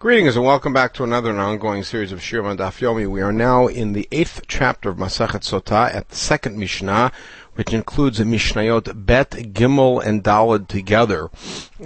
Greetings 0.00 0.34
and 0.34 0.46
welcome 0.46 0.72
back 0.72 0.94
to 0.94 1.04
another 1.04 1.28
and 1.28 1.38
ongoing 1.38 1.82
series 1.82 2.10
of 2.10 2.22
Shir 2.22 2.40
Daf 2.40 2.80
Yomi. 2.80 3.06
We 3.06 3.20
are 3.20 3.34
now 3.34 3.66
in 3.66 3.92
the 3.92 4.08
eighth 4.10 4.44
chapter 4.48 4.88
of 4.88 4.96
Masachet 4.96 5.42
Sotah 5.42 5.94
at 5.94 6.08
the 6.08 6.16
second 6.16 6.56
Mishnah, 6.56 7.12
which 7.52 7.74
includes 7.74 8.18
a 8.18 8.24
Mishnayot 8.24 9.04
Bet, 9.04 9.32
Gimel, 9.52 10.02
and 10.02 10.24
Dalad 10.24 10.68
together 10.68 11.24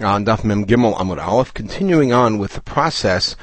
on 0.01 0.25
Daf 0.25 0.45
Mem 0.45 0.65
Gimel 0.65 0.97
Amud 0.97 1.21
Aleph, 1.21 1.53
continuing 1.55 2.13
on 2.13 2.39
with 2.39 2.53
the 2.53 2.61
process 2.61 3.35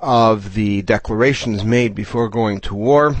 of 0.00 0.54
the 0.54 0.82
declarations 0.82 1.62
made 1.64 1.94
before 1.94 2.28
going 2.28 2.58
to 2.62 2.74
war 2.74 3.14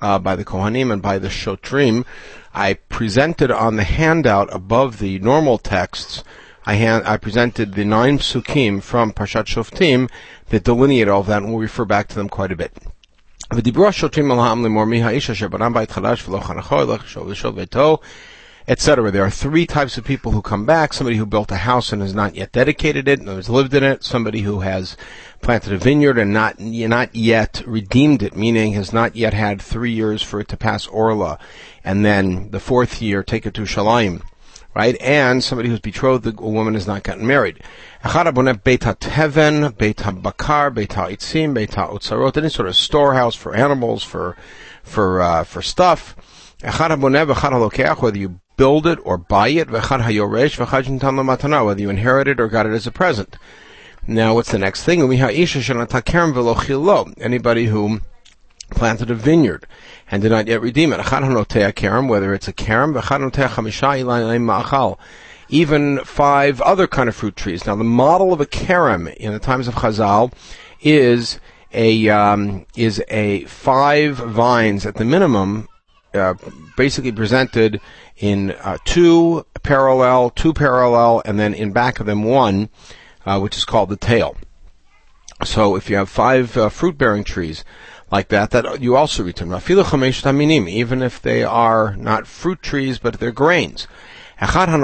uh, 0.00 0.18
by 0.18 0.34
the 0.34 0.44
Kohanim 0.46 0.90
and 0.90 1.02
by 1.02 1.18
the 1.18 1.28
Shotrim. 1.28 2.06
I 2.54 2.78
presented 2.88 3.50
on 3.50 3.76
the 3.76 3.84
handout 3.84 4.48
above 4.54 5.00
the 5.00 5.18
normal 5.18 5.58
texts 5.58 6.24
I, 6.66 7.12
I 7.12 7.16
presented 7.16 7.74
the 7.74 7.84
nine 7.84 8.18
psukim 8.18 8.82
from 8.82 9.12
Parshat 9.12 9.44
Shoftim 9.44 10.10
that 10.48 10.64
delineate 10.64 11.06
all 11.06 11.20
of 11.20 11.28
that, 11.28 11.42
and 11.42 11.52
we'll 11.52 11.60
refer 11.60 11.84
back 11.84 12.08
to 12.08 12.16
them 12.16 12.28
quite 12.28 12.50
a 12.50 12.56
bit. 12.56 12.72
etc. 18.68 19.10
There 19.12 19.22
are 19.22 19.30
three 19.30 19.64
types 19.64 19.96
of 19.96 20.04
people 20.04 20.32
who 20.32 20.42
come 20.42 20.66
back. 20.66 20.92
Somebody 20.92 21.18
who 21.18 21.24
built 21.24 21.52
a 21.52 21.56
house 21.56 21.92
and 21.92 22.02
has 22.02 22.14
not 22.14 22.34
yet 22.34 22.50
dedicated 22.50 23.06
it, 23.06 23.20
and 23.20 23.28
has 23.28 23.48
lived 23.48 23.72
in 23.72 23.84
it. 23.84 24.02
Somebody 24.02 24.40
who 24.40 24.58
has 24.60 24.96
planted 25.40 25.72
a 25.72 25.78
vineyard 25.78 26.18
and 26.18 26.32
not, 26.32 26.58
not 26.58 27.14
yet 27.14 27.62
redeemed 27.64 28.24
it, 28.24 28.34
meaning 28.34 28.72
has 28.72 28.92
not 28.92 29.14
yet 29.14 29.34
had 29.34 29.62
three 29.62 29.92
years 29.92 30.20
for 30.20 30.40
it 30.40 30.48
to 30.48 30.56
pass 30.56 30.88
Orla. 30.88 31.38
And 31.84 32.04
then 32.04 32.50
the 32.50 32.58
fourth 32.58 33.00
year, 33.00 33.22
take 33.22 33.46
it 33.46 33.54
to 33.54 33.62
Shalim 33.62 34.22
right? 34.76 35.00
And 35.00 35.42
somebody 35.42 35.70
who's 35.70 35.80
betrothed, 35.80 36.26
a 36.26 36.32
woman 36.32 36.74
has 36.74 36.86
not 36.86 37.02
gotten 37.02 37.26
married. 37.26 37.62
Any 38.04 38.12
sort 42.50 42.68
of 42.68 42.76
storehouse 42.76 43.34
for 43.34 43.56
animals, 43.56 44.04
for 44.04 44.36
for 44.82 45.22
uh, 45.22 45.44
for 45.44 45.62
stuff. 45.62 46.14
Whether 46.62 48.18
you 48.18 48.40
build 48.58 48.86
it 48.86 48.98
or 49.02 49.16
buy 49.16 49.48
it, 49.48 49.70
whether 49.70 51.80
you 51.80 51.90
inherit 51.90 52.28
it 52.28 52.38
or 52.38 52.48
got 52.48 52.66
it 52.66 52.72
as 52.72 52.86
a 52.86 52.92
present. 52.92 53.38
Now, 54.06 54.34
what's 54.34 54.52
the 54.52 54.58
next 54.58 54.84
thing? 54.84 55.00
Anybody 57.18 57.66
who 57.66 58.00
planted 58.70 59.10
a 59.10 59.14
vineyard 59.14 59.66
and 60.10 60.22
did 60.22 60.30
not 60.30 60.46
yet 60.46 60.60
redeem 60.60 60.92
it. 60.92 60.98
Whether 60.98 62.34
it's 62.34 62.48
a 62.48 62.52
karam, 62.52 62.94
even 65.48 65.98
five 66.04 66.60
other 66.60 66.86
kind 66.86 67.08
of 67.08 67.16
fruit 67.16 67.36
trees. 67.36 67.66
Now, 67.66 67.76
the 67.76 67.84
model 67.84 68.32
of 68.32 68.40
a 68.40 68.46
karam 68.46 69.08
in 69.08 69.32
the 69.32 69.38
times 69.38 69.68
of 69.68 69.74
Chazal 69.74 70.32
is 70.80 71.40
a 71.72 72.08
um, 72.08 72.66
is 72.76 73.02
a 73.08 73.44
five 73.44 74.16
vines 74.16 74.86
at 74.86 74.96
the 74.96 75.04
minimum, 75.04 75.68
uh, 76.14 76.34
basically 76.76 77.12
presented 77.12 77.80
in 78.16 78.52
uh, 78.62 78.78
two 78.84 79.44
parallel, 79.62 80.30
two 80.30 80.52
parallel, 80.52 81.22
and 81.24 81.38
then 81.38 81.54
in 81.54 81.72
back 81.72 82.00
of 82.00 82.06
them 82.06 82.24
one, 82.24 82.68
uh, 83.24 83.38
which 83.38 83.56
is 83.56 83.64
called 83.64 83.88
the 83.88 83.96
tail. 83.96 84.36
So, 85.44 85.76
if 85.76 85.90
you 85.90 85.96
have 85.96 86.08
five 86.08 86.56
uh, 86.56 86.70
fruit-bearing 86.70 87.24
trees 87.24 87.62
like 88.10 88.28
that, 88.28 88.50
that 88.50 88.80
you 88.80 88.96
also 88.96 89.24
return. 89.24 89.50
Even 90.68 91.02
if 91.02 91.22
they 91.22 91.42
are 91.42 91.96
not 91.96 92.26
fruit 92.26 92.62
trees, 92.62 92.98
but 92.98 93.18
they're 93.18 93.32
grains. 93.32 93.86
Whether 94.38 94.76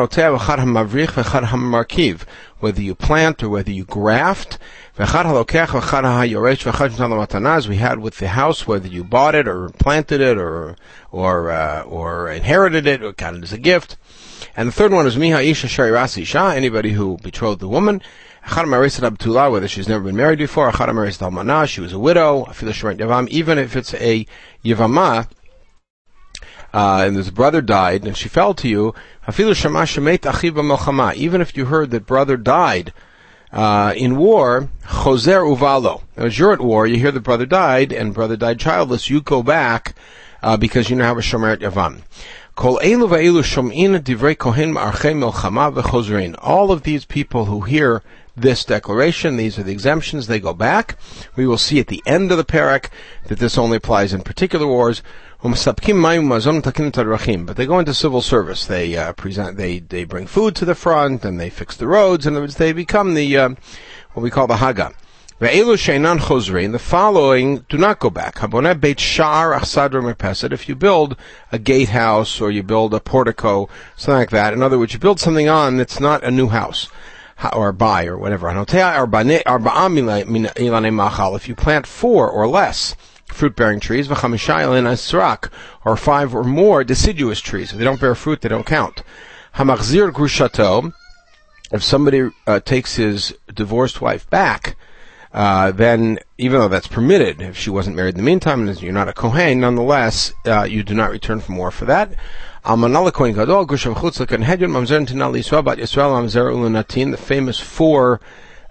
you 2.81 2.95
plant 2.95 3.43
or 3.43 3.51
whether 3.51 3.71
you 3.71 3.85
graft, 3.85 4.59
we 4.99 5.05
had 5.05 5.27
with 7.99 8.19
the 8.19 8.29
house, 8.29 8.67
whether 8.67 8.89
you 8.89 9.05
bought 9.05 9.35
it 9.35 9.47
or 9.47 9.69
planted 9.69 10.23
it 10.23 10.39
or 10.39 10.77
or 11.11 11.51
uh, 11.51 11.83
or 11.83 12.31
inherited 12.31 12.87
it 12.87 13.03
or 13.03 13.13
got 13.13 13.35
it 13.35 13.43
as 13.43 13.53
a 13.53 13.59
gift. 13.59 13.99
And 14.57 14.69
the 14.69 14.73
third 14.73 14.93
one 14.93 15.07
is 15.07 15.17
miha 15.17 15.45
isha 15.45 15.67
sharirasi 15.67 16.57
anybody 16.57 16.93
who 16.93 17.19
betrothed 17.19 17.61
the 17.61 17.69
woman 17.69 18.01
whether 18.45 19.69
she's 19.69 19.89
never 19.89 20.05
been 20.05 20.17
married 20.17 20.39
before, 20.39 20.73
she 20.73 21.81
was 21.81 21.93
a 21.93 21.99
widow, 21.99 22.47
even 23.29 23.59
if 23.59 23.77
it's 23.77 23.95
a 23.95 24.27
yivama, 24.65 25.29
uh, 26.75 27.05
and 27.07 27.17
his 27.17 27.31
brother 27.31 27.61
died, 27.61 28.05
and 28.05 28.17
she 28.17 28.29
fell 28.29 28.55
to 28.55 28.69
you, 28.69 28.95
even 29.37 31.41
if 31.41 31.57
you 31.57 31.65
heard 31.67 31.91
that 31.91 32.07
brother 32.07 32.37
died, 32.37 32.93
uh, 33.53 33.93
in 33.97 34.17
war, 34.17 34.69
choser 34.87 35.57
uvalo. 35.57 36.03
As 36.17 36.39
you're 36.39 36.53
at 36.53 36.61
war, 36.61 36.87
you 36.87 36.97
hear 36.97 37.13
that 37.13 37.21
brother 37.21 37.47
died, 37.47 37.93
and 37.93 38.15
brother 38.15 38.37
died 38.37 38.59
childless, 38.59 39.11
you 39.11 39.21
go 39.21 39.43
back, 39.43 39.95
uh, 40.43 40.57
because 40.57 40.91
you 40.91 40.97
now 40.97 41.09
have 41.09 41.19
a 41.19 41.21
shomer 41.21 41.57
yavam. 41.59 42.03
All 42.55 42.77
of 46.71 46.83
these 46.83 47.07
people 47.07 47.47
who 47.47 47.63
hear 47.63 48.03
this 48.37 48.65
declaration. 48.65 49.37
These 49.37 49.59
are 49.59 49.63
the 49.63 49.73
exemptions. 49.73 50.27
They 50.27 50.41
go 50.41 50.55
back. 50.55 50.97
We 51.37 51.47
will 51.47 51.59
see 51.59 51.81
at 51.81 51.89
the 51.89 52.03
end 52.07 52.33
of 52.33 52.39
the 52.39 52.45
parak 52.45 52.89
that 53.27 53.39
this 53.39 53.59
only 53.59 53.77
applies 53.77 54.13
in 54.13 54.23
particular 54.23 54.67
wars. 54.67 55.03
But 55.43 55.57
they 57.57 57.67
go 57.67 57.79
into 57.79 57.95
civil 57.95 58.23
service. 58.23 58.67
They 58.67 58.97
uh, 58.97 59.13
present. 59.13 59.57
They 59.57 59.81
they 59.81 60.05
bring 60.05 60.27
food 60.27 60.55
to 60.57 60.65
the 60.65 60.75
front 60.75 61.25
and 61.25 61.41
they 61.41 61.51
fix 61.51 61.77
the 61.77 61.89
roads. 61.89 62.27
In 62.27 62.35
other 62.35 62.43
words, 62.43 62.57
they 62.57 62.73
become 62.73 63.15
the 63.15 63.37
uh, 63.37 63.49
what 64.13 64.23
we 64.23 64.31
call 64.31 64.47
the 64.47 64.57
haga. 64.57 64.93
The 65.41 66.79
following 66.79 67.59
do 67.69 67.77
not 67.77 67.99
go 67.99 68.11
back. 68.11 68.39
If 68.41 70.69
you 70.69 70.77
build 70.77 71.17
a 71.51 71.59
gatehouse 71.59 72.41
or 72.41 72.51
you 72.53 72.63
build 72.63 72.95
a 72.95 73.01
portico, 73.01 73.69
something 73.97 74.21
like 74.21 74.31
that. 74.31 74.53
In 74.53 74.63
other 74.63 74.79
words, 74.79 74.93
you 74.93 75.01
build 75.01 75.19
something 75.19 75.49
on 75.49 75.79
that's 75.79 75.99
not 75.99 76.23
a 76.23 76.31
new 76.31 76.47
house 76.47 76.89
or 77.53 77.73
buy 77.73 78.07
or 78.07 78.19
whatever. 78.19 78.51
If 78.51 78.75
you 81.49 81.55
plant 81.55 81.87
four 81.87 82.31
or 82.31 82.47
less 82.47 82.95
fruit-bearing 83.27 83.81
trees, 83.81 84.11
or 84.11 85.97
five 85.97 86.35
or 86.35 86.45
more 86.45 86.85
deciduous 86.85 87.41
trees, 87.41 87.73
if 87.73 87.79
they 87.79 87.85
don't 87.85 88.01
bear 88.01 88.15
fruit, 88.15 88.43
they 88.43 88.49
don't 88.49 88.67
count. 88.67 89.03
If 91.73 91.83
somebody 91.83 92.31
uh, 92.47 92.61
takes 92.61 92.97
his 92.97 93.35
divorced 93.55 94.03
wife 94.03 94.29
back, 94.29 94.77
uh, 95.33 95.73
then 95.73 96.19
even 96.37 96.61
though 96.61 96.69
that's 96.69 96.87
permitted, 96.87 97.41
if 97.41 97.57
she 97.57 97.71
wasn't 97.71 97.97
married 97.97 98.15
in 98.15 98.19
the 98.19 98.23
meantime 98.23 98.69
and 98.69 98.83
you're 98.83 98.93
not 98.93 99.09
a 99.09 99.15
Kohen, 99.15 99.61
nonetheless, 99.61 100.35
uh, 100.47 100.65
you 100.65 100.83
do 100.83 100.95
not 100.95 101.11
return 101.11 101.41
for 101.41 101.53
more 101.53 101.71
for 101.71 101.87
that. 101.87 102.13
The 107.11 107.17
famous 107.19 107.59
four 107.59 108.21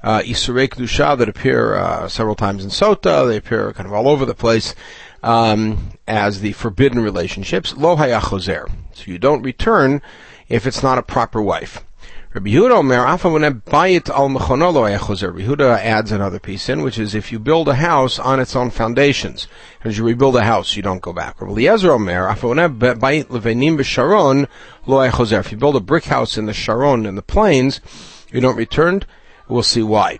uh, 0.02 0.20
Isurei 0.22 0.70
Kedusha 0.70 1.18
that 1.18 1.28
appear 1.28 1.76
uh, 1.76 2.08
several 2.08 2.36
times 2.36 2.64
in 2.64 2.70
Sotah. 2.70 3.28
They 3.28 3.36
appear 3.36 3.74
kind 3.74 3.86
of 3.86 3.92
all 3.94 4.08
over 4.08 4.26
the 4.26 4.34
place 4.34 4.76
um, 5.24 5.92
as 6.08 6.40
the 6.40 6.54
forbidden 6.54 7.02
relationships. 7.02 7.76
Lo 7.76 7.98
hayachozer. 7.98 8.72
So 8.94 9.12
you 9.12 9.20
don't 9.20 9.42
return 9.42 10.02
if 10.48 10.66
it's 10.66 10.82
not 10.82 10.98
a 10.98 11.04
proper 11.04 11.42
wife. 11.42 11.84
Rabbi 12.34 12.52
Yehuda 15.44 15.80
adds 15.84 16.14
another 16.14 16.40
piece 16.40 16.70
in, 16.70 16.82
which 16.82 16.98
is 16.98 17.14
if 17.14 17.30
you 17.30 17.40
build 17.40 17.68
a 17.68 17.76
house 17.76 18.20
on 18.20 18.40
its 18.40 18.56
own 18.56 18.70
foundations, 18.70 19.50
as 19.84 19.98
you 19.98 20.06
rebuild 20.06 20.38
a 20.38 20.44
house, 20.46 20.78
you 20.78 20.82
don't 20.82 21.02
go 21.02 21.12
back. 21.12 21.36
If 21.42 21.52
you 25.52 25.58
build 25.58 25.76
a 25.76 25.82
brick 25.82 26.06
house 26.06 26.38
in 26.38 26.46
the 26.46 26.54
Sharon, 26.54 27.06
in 27.06 27.16
the 27.16 27.22
plains, 27.22 27.82
you 28.32 28.40
don't 28.40 28.56
return. 28.56 29.04
We'll 29.50 29.62
see 29.62 29.84
why. 29.84 30.18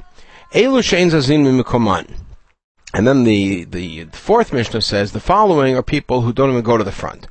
And 2.94 3.08
then 3.08 3.24
the, 3.24 3.64
the 3.64 4.06
fourth 4.12 4.52
Mishnah 4.52 4.82
says 4.82 5.14
the 5.14 5.22
following 5.22 5.78
are 5.78 5.84
people 5.84 6.22
who 6.22 6.34
don't 6.34 6.52
even 6.52 6.62
go 6.62 6.78
to 6.78 6.84
the 6.84 6.92
front. 6.92 7.26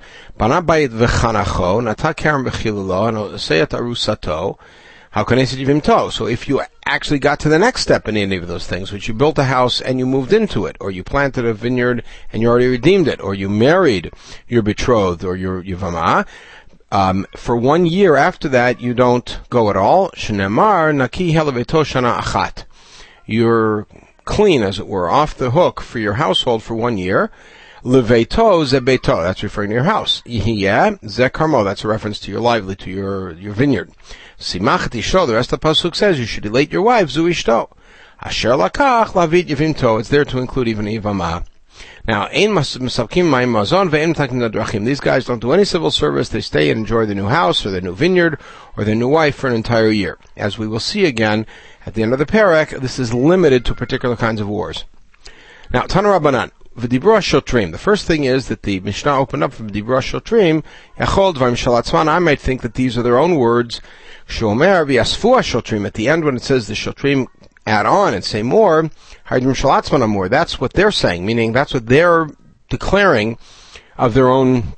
How 5.10 5.24
can 5.24 5.40
I 5.40 5.44
say 5.44 5.80
So 6.10 6.26
if 6.26 6.48
you 6.48 6.62
actually 6.86 7.18
got 7.18 7.40
to 7.40 7.48
the 7.48 7.58
next 7.58 7.82
step 7.82 8.06
in 8.06 8.16
any 8.16 8.36
of 8.36 8.46
those 8.46 8.68
things, 8.68 8.92
which 8.92 9.08
you 9.08 9.14
built 9.14 9.38
a 9.38 9.44
house 9.44 9.80
and 9.80 9.98
you 9.98 10.06
moved 10.06 10.32
into 10.32 10.66
it, 10.66 10.76
or 10.78 10.92
you 10.92 11.02
planted 11.02 11.44
a 11.44 11.52
vineyard 11.52 12.04
and 12.32 12.40
you 12.40 12.48
already 12.48 12.68
redeemed 12.68 13.08
it, 13.08 13.20
or 13.20 13.34
you 13.34 13.48
married 13.48 14.12
your 14.46 14.62
betrothed 14.62 15.24
or 15.24 15.34
your 15.34 15.64
yivama, 15.64 16.28
um, 16.92 17.26
for 17.36 17.56
one 17.56 17.86
year 17.86 18.14
after 18.14 18.48
that, 18.50 18.80
you 18.80 18.94
don't 18.94 19.40
go 19.50 19.68
at 19.68 19.76
all. 19.76 20.10
Shenemar 20.10 20.94
naki 20.94 21.32
shana 21.32 22.18
achat. 22.18 22.64
You're 23.26 23.88
clean, 24.24 24.62
as 24.62 24.78
it 24.78 24.86
were, 24.86 25.08
off 25.08 25.36
the 25.36 25.50
hook 25.50 25.80
for 25.80 25.98
your 25.98 26.14
household 26.14 26.62
for 26.62 26.74
one 26.76 26.98
year. 26.98 27.32
Leveto 27.82 28.62
zebeto, 28.64 29.22
that's 29.22 29.42
referring 29.42 29.70
to 29.70 29.74
your 29.74 29.84
house. 29.84 30.22
Yeah, 30.26 30.90
zekarmo, 31.02 31.64
that's 31.64 31.84
a 31.84 31.88
reference 31.88 32.20
to 32.20 32.30
your 32.30 32.40
lively, 32.40 32.76
to 32.76 32.90
your, 32.90 33.32
your 33.32 33.54
vineyard. 33.54 33.90
Simachati 34.38 35.02
show, 35.02 35.24
the 35.24 35.34
rest 35.34 35.52
of 35.52 35.60
the 35.60 35.66
pasuk 35.66 35.94
says 35.94 36.18
you 36.18 36.26
should 36.26 36.44
elate 36.44 36.72
your 36.72 36.82
wife, 36.82 37.08
zuishto. 37.08 37.70
Asher 38.22 38.50
lakach 38.50 39.12
lavit 39.12 39.46
yivimto. 39.46 39.98
It's 39.98 40.10
there 40.10 40.26
to 40.26 40.38
include 40.38 40.68
even 40.68 40.84
ivama. 40.84 41.46
Now, 42.06 42.26
mazon 42.26 44.14
takim 44.14 44.84
These 44.84 45.00
guys 45.00 45.24
don't 45.24 45.40
do 45.40 45.52
any 45.52 45.64
civil 45.64 45.90
service. 45.90 46.28
They 46.28 46.42
stay 46.42 46.70
and 46.70 46.80
enjoy 46.80 47.06
their 47.06 47.14
new 47.14 47.28
house 47.28 47.64
or 47.64 47.70
their 47.70 47.80
new 47.80 47.94
vineyard 47.94 48.38
or 48.76 48.84
their 48.84 48.94
new 48.94 49.08
wife 49.08 49.36
for 49.36 49.48
an 49.48 49.54
entire 49.54 49.90
year. 49.90 50.18
As 50.36 50.58
we 50.58 50.68
will 50.68 50.80
see 50.80 51.06
again 51.06 51.46
at 51.86 51.94
the 51.94 52.02
end 52.02 52.12
of 52.12 52.18
the 52.18 52.26
parak, 52.26 52.78
this 52.80 52.98
is 52.98 53.14
limited 53.14 53.64
to 53.64 53.74
particular 53.74 54.16
kinds 54.16 54.40
of 54.40 54.48
wars. 54.48 54.84
Now, 55.72 55.82
Tanarabanan. 55.82 56.50
V'dibra 56.80 57.20
shotrim. 57.20 57.72
The 57.72 57.78
first 57.78 58.06
thing 58.06 58.24
is 58.24 58.48
that 58.48 58.62
the 58.62 58.80
Mishnah 58.80 59.14
opened 59.14 59.44
up 59.44 59.52
from 59.52 59.70
Dibra 59.70 60.00
shotrim. 60.00 60.64
Yachol 60.98 61.34
dvarim 61.34 61.54
shalatzman. 61.54 62.08
I 62.08 62.18
might 62.18 62.40
think 62.40 62.62
that 62.62 62.74
these 62.74 62.96
are 62.96 63.02
their 63.02 63.18
own 63.18 63.36
words. 63.36 63.82
Shomer 64.26 64.86
v'yasfu 64.86 65.38
shotrim. 65.40 65.86
At 65.86 65.94
the 65.94 66.08
end, 66.08 66.24
when 66.24 66.36
it 66.36 66.42
says 66.42 66.68
the 66.68 66.74
shotrim 66.74 67.26
add 67.66 67.84
on 67.84 68.14
and 68.14 68.24
say 68.24 68.42
more, 68.42 68.84
Haidim 69.28 69.54
shalatzman 69.54 70.08
more. 70.08 70.30
That's 70.30 70.58
what 70.58 70.72
they're 70.72 70.90
saying, 70.90 71.26
meaning 71.26 71.52
that's 71.52 71.74
what 71.74 71.86
they're 71.86 72.28
declaring 72.70 73.36
of 73.98 74.14
their 74.14 74.28
own 74.28 74.74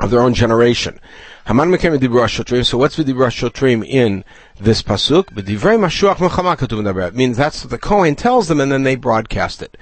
of 0.00 0.10
their 0.10 0.20
own 0.20 0.34
generation. 0.34 1.00
Haman 1.46 1.70
mekem 1.70 1.96
dibra 1.96 2.26
shotrim. 2.26 2.66
So 2.66 2.76
what's 2.76 2.96
v'dibra 2.96 3.30
shotrim 3.30 3.86
in 3.86 4.24
this 4.58 4.82
pasuk? 4.82 5.26
B'divrei 5.26 5.78
mashuach 5.78 6.16
melchama 6.16 7.08
It 7.08 7.14
means 7.14 7.36
that's 7.36 7.62
what 7.62 7.70
the 7.70 7.78
Kohen 7.78 8.16
tells 8.16 8.48
them, 8.48 8.60
and 8.60 8.72
then 8.72 8.82
they 8.82 8.96
broadcast 8.96 9.62
it. 9.62 9.76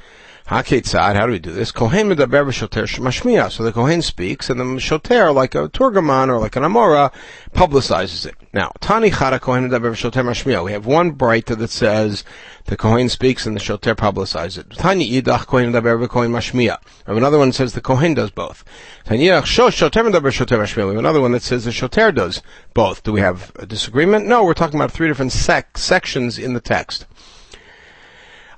Haketzad, 0.49 1.17
how 1.17 1.25
do 1.25 1.33
we 1.33 1.39
do 1.39 1.53
this? 1.53 1.73
Kohen 1.73 2.11
medaber 2.11 2.45
b'shoter 2.45 2.85
mashmiya. 3.01 3.51
So 3.51 3.63
the 3.63 3.73
Kohen 3.73 4.03
speaks, 4.03 4.51
and 4.51 4.61
the 4.61 4.79
shoter, 4.79 5.33
like 5.33 5.55
a 5.55 5.71
turgaman 5.71 6.29
or 6.29 6.39
like 6.39 6.55
an 6.57 6.65
amora, 6.65 7.15
publicizes 7.55 8.27
it. 8.27 8.35
Now, 8.53 8.73
Tani 8.81 9.11
chara 9.11 9.41
Kohen 9.41 9.67
medaber 9.67 9.93
b'shoter 9.93 10.23
mashmiya. 10.23 10.63
We 10.63 10.73
have 10.73 10.85
one 10.85 11.15
Breita 11.15 11.57
that 11.57 11.71
says 11.71 12.25
the 12.67 12.77
Kohen 12.77 13.09
speaks 13.09 13.47
and 13.47 13.57
the 13.57 13.61
shoter 13.61 13.95
publicizes 13.95 14.59
it. 14.59 14.71
Tani 14.73 15.11
idach 15.13 15.47
Kohen 15.47 15.73
medaber 15.73 16.07
b'kohen 16.07 16.29
mashmiya. 16.29 16.77
We 16.85 17.07
have 17.07 17.17
another 17.17 17.39
one 17.39 17.49
that 17.49 17.55
says 17.55 17.73
the 17.73 17.81
Kohen 17.81 18.13
does 18.13 18.31
both. 18.31 18.65
Tani 19.07 19.29
idach 19.29 19.47
shoter 19.47 20.03
medaber 20.03 20.31
shoter 20.31 20.59
mashmiya. 20.59 20.85
We 20.85 20.91
have 20.91 20.99
another 20.99 21.23
one 21.23 21.33
that 21.33 21.43
says 21.43 21.65
the 21.65 21.73
shoter 21.73 22.13
does 22.13 22.43
both. 22.75 23.03
Do 23.03 23.13
we 23.13 23.21
have 23.21 23.51
a 23.57 23.65
disagreement? 23.65 24.27
No, 24.27 24.45
we're 24.45 24.53
talking 24.53 24.79
about 24.79 24.93
three 24.93 25.09
different 25.09 25.33
sec- 25.33 25.79
sections 25.79 26.39
in 26.39 26.53
the 26.53 26.61
text. 26.61 27.07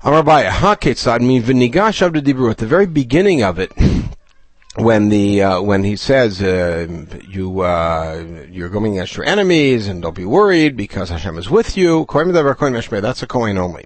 Amarbaya, 0.07 0.47
Haketzad 0.47 1.19
mean 1.19 1.43
v'nigash 1.43 2.01
of. 2.01 2.15
At 2.49 2.57
the 2.59 2.65
very 2.65 2.85
beginning 2.85 3.43
of 3.43 3.59
it, 3.59 3.73
when 4.75 5.09
the 5.09 5.43
uh, 5.43 5.61
when 5.61 5.83
he 5.83 5.97
says 5.97 6.41
uh, 6.41 6.87
you 7.27 7.59
uh, 7.59 8.45
you're 8.49 8.69
going 8.69 8.93
against 8.93 9.17
your 9.17 9.25
enemies 9.25 9.89
and 9.89 10.01
don't 10.01 10.15
be 10.15 10.23
worried 10.23 10.77
because 10.77 11.09
Hashem 11.09 11.37
is 11.37 11.49
with 11.49 11.75
you. 11.75 12.05
That's 12.07 13.21
a 13.21 13.27
Kohen 13.27 13.57
only. 13.57 13.85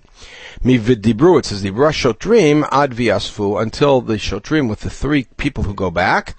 Mi 0.63 0.77
v'dibru. 0.77 1.39
It 1.39 1.45
says 1.45 1.63
the 1.63 1.71
shotrim 1.71 2.69
ad 2.71 2.91
viasfu 2.91 3.59
until 3.59 4.01
the 4.01 4.17
shotrim 4.17 4.69
with 4.69 4.81
the 4.81 4.91
three 4.91 5.23
people 5.37 5.63
who 5.63 5.73
go 5.73 5.89
back. 5.89 6.35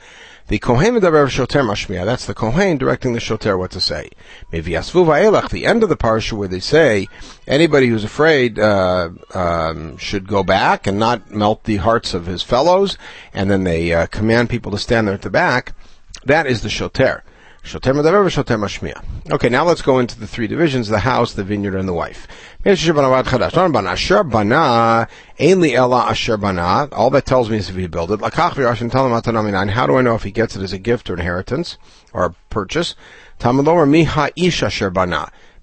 The 0.53 0.59
Kohen 0.59 0.97
Medaber 0.97 1.31
Shoter 1.31 1.63
Mashmiya, 1.63 2.05
that's 2.05 2.27
the 2.27 2.35
Kohen 2.35 2.77
directing 2.77 3.15
the 3.15 3.21
Shoter 3.21 3.57
what 3.57 3.71
to 3.71 3.81
say. 3.81 4.11
The 4.51 5.65
end 5.65 5.83
of 5.83 5.89
the 5.89 5.97
parsha 5.97 6.35
where 6.35 6.47
they 6.47 6.61
say, 6.61 7.09
anybody 7.47 7.87
who's 7.87 8.05
afraid, 8.05 8.59
uh, 8.59 9.09
um, 9.33 9.97
should 9.97 10.29
go 10.29 10.43
back 10.43 10.87
and 10.87 10.99
not 10.99 11.31
melt 11.31 11.65
the 11.65 11.77
hearts 11.77 12.13
of 12.13 12.27
his 12.27 12.43
fellows, 12.43 12.99
and 13.33 13.51
then 13.51 13.65
they, 13.65 13.95
uh, 13.95 14.05
command 14.09 14.51
people 14.51 14.71
to 14.73 14.79
stand 14.79 15.07
there 15.07 15.15
at 15.15 15.23
the 15.23 15.31
back, 15.31 15.73
that 16.27 16.47
is 16.47 16.61
the 16.61 16.69
Shoter. 16.69 17.25
Shoter 17.65 17.95
Medaber 17.95 18.29
Shoter 18.29 18.59
Mashmiya. 18.59 19.05
Okay, 19.31 19.49
now 19.49 19.65
let's 19.65 19.83
go 19.83 20.01
into 20.01 20.19
the 20.19 20.27
three 20.27 20.49
divisions, 20.49 20.89
the 20.89 20.99
house, 20.99 21.33
the 21.33 21.45
vineyard, 21.45 21.77
and 21.77 21.89
the 21.89 21.93
wife. 21.93 22.27
All 22.65 22.71
that 27.11 27.23
tells 27.25 27.49
me 27.51 27.57
is 27.59 27.71
if 27.71 27.77
he 27.77 27.87
build 27.87 28.11
it. 28.11 28.21
How 28.35 28.51
do 29.87 29.97
I 29.97 30.03
know 30.03 30.15
if 30.17 30.23
he 30.25 30.33
gets 30.33 30.57
it 30.57 30.63
as 30.63 30.73
a 30.73 30.79
gift 30.79 31.09
or 31.09 31.15
inheritance 31.15 31.79
or 32.13 32.25
a 32.25 32.35
purchase? 32.51 32.97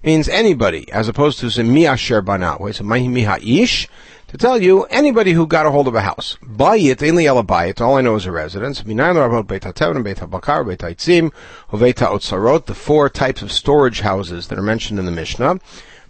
Means 0.02 0.28
anybody, 0.30 0.90
as 0.92 1.08
opposed 1.08 1.38
to 1.40 1.62
mi 1.62 1.86
asher 1.86 2.22
bana. 2.22 2.56
Wait, 2.58 2.76
so 2.76 2.84
miha 2.84 3.62
ish? 3.62 3.86
To 4.30 4.38
tell 4.38 4.62
you, 4.62 4.84
anybody 4.84 5.32
who 5.32 5.44
got 5.44 5.66
a 5.66 5.72
hold 5.72 5.88
of 5.88 5.96
a 5.96 6.02
house. 6.02 6.36
buy 6.40 6.78
Bayit, 6.78 7.02
only 7.08 7.26
ela 7.26 7.42
bayit, 7.42 7.80
all 7.80 7.96
I 7.96 8.00
know 8.00 8.14
is 8.14 8.26
a 8.26 8.30
residence. 8.30 8.80
Beit 8.80 8.96
hatev, 8.96 10.04
beit 10.04 10.18
habakar, 10.18 10.64
beit 10.64 10.78
the 12.66 12.74
four 12.74 13.08
types 13.08 13.42
of 13.42 13.50
storage 13.50 14.02
houses 14.02 14.46
that 14.46 14.56
are 14.56 14.62
mentioned 14.62 15.00
in 15.00 15.04
the 15.04 15.10
Mishnah. 15.10 15.58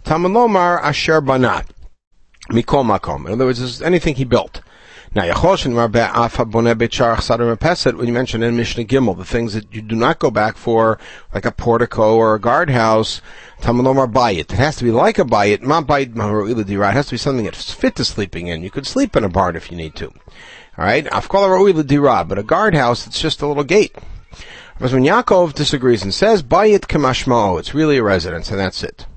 Tamalomar 0.03 0.79
asher 0.83 1.19
banat. 1.19 1.65
Mikol 2.51 2.85
makom. 2.85 3.25
In 3.25 3.31
other 3.33 3.45
words, 3.45 3.81
anything 3.81 4.13
he 4.13 4.23
built. 4.23 4.61
Now, 5.13 5.23
Yachoshin 5.23 5.75
when 7.97 8.07
you 8.07 8.13
mention 8.13 8.43
in 8.43 8.55
Mishnah 8.55 8.85
Gimel, 8.85 9.17
the 9.17 9.25
things 9.25 9.53
that 9.53 9.75
you 9.75 9.81
do 9.81 9.97
not 9.97 10.19
go 10.19 10.31
back 10.31 10.55
for, 10.55 10.97
like 11.33 11.43
a 11.43 11.51
portico 11.51 12.15
or 12.15 12.33
a 12.33 12.39
guardhouse, 12.39 13.19
Tamalomar 13.59 14.09
bayit. 14.09 14.39
It 14.39 14.51
has 14.51 14.77
to 14.77 14.85
be 14.85 14.91
like 14.91 15.19
a 15.19 15.25
bayit, 15.25 15.63
ma 15.63 15.81
bayit 15.81 16.15
It 16.15 16.93
has 16.93 17.07
to 17.07 17.11
be 17.11 17.17
something 17.17 17.43
that's 17.43 17.73
fit 17.73 17.97
to 17.97 18.05
sleeping 18.05 18.47
in. 18.47 18.63
You 18.63 18.69
could 18.69 18.87
sleep 18.87 19.17
in 19.17 19.25
a 19.25 19.29
barn 19.29 19.57
if 19.57 19.69
you 19.69 19.75
need 19.75 19.95
to. 19.95 20.13
Alright? 20.79 21.03
Afkala 21.07 22.25
but 22.29 22.37
a 22.39 22.43
guardhouse, 22.43 23.05
it's 23.05 23.19
just 23.19 23.41
a 23.41 23.47
little 23.47 23.65
gate. 23.65 23.93
Because 24.77 24.93
when 24.93 25.03
Yaakov 25.03 25.53
disagrees 25.53 26.03
and 26.03 26.13
says, 26.13 26.41
bayit 26.41 26.87
kamashmao, 26.87 27.59
it's 27.59 27.73
really 27.73 27.97
a 27.97 28.03
residence, 28.03 28.49
and 28.49 28.61
that's 28.61 28.81
it. 28.81 29.07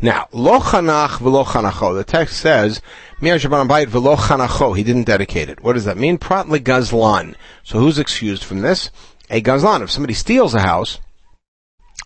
Now, 0.00 0.28
lo 0.32 0.60
chanach 0.60 1.18
v'lo 1.18 1.44
chanacho. 1.44 1.94
The 1.94 2.04
text 2.04 2.38
says, 2.38 2.80
Mir 3.20 3.38
bayit 3.38 3.86
v'lo 3.86 4.16
chanacho. 4.16 4.76
He 4.76 4.82
didn't 4.82 5.04
dedicate 5.04 5.48
it. 5.48 5.62
What 5.62 5.74
does 5.74 5.84
that 5.84 5.96
mean? 5.96 6.18
Prat 6.18 6.46
gazlan. 6.46 7.34
So 7.62 7.78
who's 7.78 7.98
excused 7.98 8.44
from 8.44 8.60
this? 8.60 8.90
A 9.30 9.40
gazlan. 9.40 9.82
If 9.82 9.90
somebody 9.90 10.14
steals 10.14 10.54
a 10.54 10.60
house, 10.60 10.98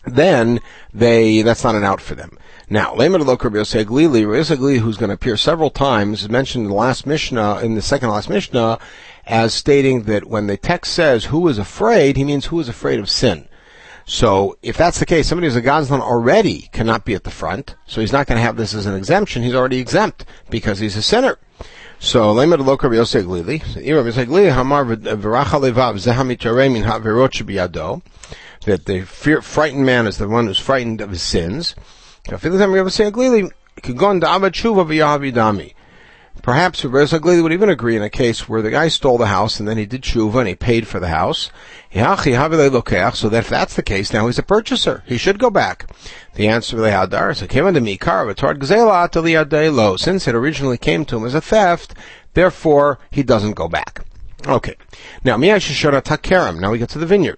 then 0.05 0.59
they, 0.93 1.41
that's 1.41 1.63
not 1.63 1.75
an 1.75 1.83
out 1.83 2.01
for 2.01 2.15
them. 2.15 2.37
Now, 2.69 2.93
Lamed 2.93 3.21
Lokar 3.21 3.49
Glili, 3.49 4.23
Glili, 4.25 4.79
who's 4.79 4.97
going 4.97 5.09
to 5.09 5.15
appear 5.15 5.37
several 5.37 5.71
times, 5.71 6.29
mentioned 6.29 6.65
in 6.65 6.69
the 6.69 6.75
last 6.75 7.07
Mishnah, 7.07 7.61
in 7.61 7.73
the 7.73 7.81
second 7.81 8.09
last 8.09 8.29
Mishnah, 8.29 8.77
as 9.25 9.55
stating 9.55 10.03
that 10.03 10.25
when 10.25 10.45
the 10.45 10.57
text 10.57 10.93
says 10.93 11.25
who 11.25 11.47
is 11.47 11.57
afraid, 11.57 12.15
he 12.15 12.23
means 12.23 12.45
who 12.45 12.59
is 12.59 12.69
afraid 12.69 12.99
of 12.99 13.09
sin. 13.09 13.48
So 14.09 14.57
if 14.63 14.75
that's 14.75 14.97
the 14.97 15.05
case, 15.05 15.27
somebody 15.27 15.45
who's 15.45 15.55
a 15.55 15.61
Gazlan 15.61 16.01
already 16.01 16.67
cannot 16.71 17.05
be 17.05 17.13
at 17.13 17.25
the 17.25 17.29
front, 17.29 17.75
so 17.85 18.01
he's 18.01 18.11
not 18.11 18.25
going 18.25 18.37
to 18.37 18.41
have 18.41 18.57
this 18.57 18.73
as 18.73 18.87
an 18.87 18.95
exemption. 18.95 19.43
He's 19.43 19.53
already 19.53 19.77
exempt 19.77 20.25
because 20.49 20.79
he's 20.79 20.97
a 20.97 21.03
sinner. 21.03 21.37
So 21.99 22.33
Glili 24.25 24.51
Hamar 24.51 24.81
uh, 24.93 25.15
Shebiyado, 27.33 28.01
that 28.65 28.85
the 28.85 29.01
fear, 29.01 29.43
frightened 29.43 29.85
man 29.85 30.07
is 30.07 30.17
the 30.17 30.27
one 30.27 30.47
who's 30.47 30.57
frightened 30.57 31.01
of 31.01 31.11
his 31.11 31.21
sins. 31.21 31.75
Perhaps 36.49 36.83
Reza 36.83 37.19
Glili 37.19 37.43
would 37.43 37.53
even 37.53 37.69
agree 37.69 37.95
in 37.95 38.01
a 38.01 38.09
case 38.09 38.49
where 38.49 38.63
the 38.63 38.71
guy 38.71 38.87
stole 38.87 39.19
the 39.19 39.27
house 39.27 39.59
and 39.59 39.69
then 39.69 39.77
he 39.77 39.85
did 39.85 40.01
tshuva 40.01 40.39
and 40.39 40.47
he 40.47 40.55
paid 40.55 40.87
for 40.87 40.99
the 40.99 41.09
house. 41.09 41.51
Eh? 41.93 42.01
So 43.11 43.29
that 43.29 43.37
if 43.37 43.49
that's 43.49 43.75
the 43.75 43.83
case, 43.83 44.11
now 44.11 44.25
he's 44.25 44.39
a 44.39 44.43
purchaser. 44.43 45.03
He 45.05 45.19
should 45.19 45.37
go 45.37 45.51
back. 45.51 45.91
The 46.33 46.47
answer 46.47 46.75
to 46.75 46.81
the 46.81 46.89
Hadar 46.89 47.29
is, 47.29 47.43
came 47.43 47.67
unto 47.67 47.79
me, 47.79 47.99
since 49.99 50.27
it 50.27 50.33
originally 50.33 50.79
came 50.79 51.05
to 51.05 51.17
him 51.17 51.25
as 51.25 51.35
a 51.35 51.41
theft, 51.41 51.93
therefore 52.33 52.97
he 53.11 53.21
doesn't 53.21 53.53
go 53.53 53.67
back. 53.67 54.03
Okay. 54.47 54.73
Now, 55.23 55.37
takerim. 55.37 56.59
Now 56.59 56.71
we 56.71 56.79
get 56.79 56.89
to 56.89 56.97
the 56.97 57.05
vineyard. 57.05 57.37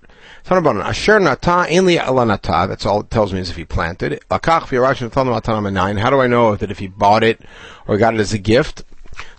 Nata 0.49 0.61
alanata. 0.69 2.67
That's 2.69 2.85
all 2.85 3.01
it 3.01 3.11
tells 3.11 3.33
me 3.33 3.41
is 3.41 3.49
if 3.49 3.57
he 3.57 3.65
planted 3.65 4.13
it. 4.13 4.23
How 4.29 4.37
do 4.37 6.21
I 6.21 6.27
know 6.27 6.55
that 6.55 6.71
if 6.71 6.79
he 6.79 6.87
bought 6.87 7.23
it 7.25 7.41
or 7.87 7.97
got 7.97 8.13
it 8.13 8.21
as 8.21 8.31
a 8.31 8.37
gift? 8.37 8.85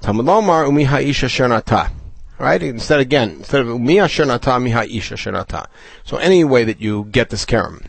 Talmud 0.01 0.27
Lomar 0.27 0.67
umi 0.67 0.85
ha'isha 0.85 1.27
shernata. 1.27 1.91
Right? 2.39 2.63
Instead 2.63 3.01
again, 3.01 3.37
instead 3.39 3.61
of 3.61 3.69
umi 3.69 3.97
shernata, 3.97 4.63
mi 4.63 4.71
ha'isha 4.71 5.17
shernata. 5.17 5.67
So 6.05 6.17
any 6.17 6.45
way 6.45 6.65
that 6.65 6.81
you 6.81 7.05
get 7.11 7.31
this 7.31 7.45
karam. 7.45 7.85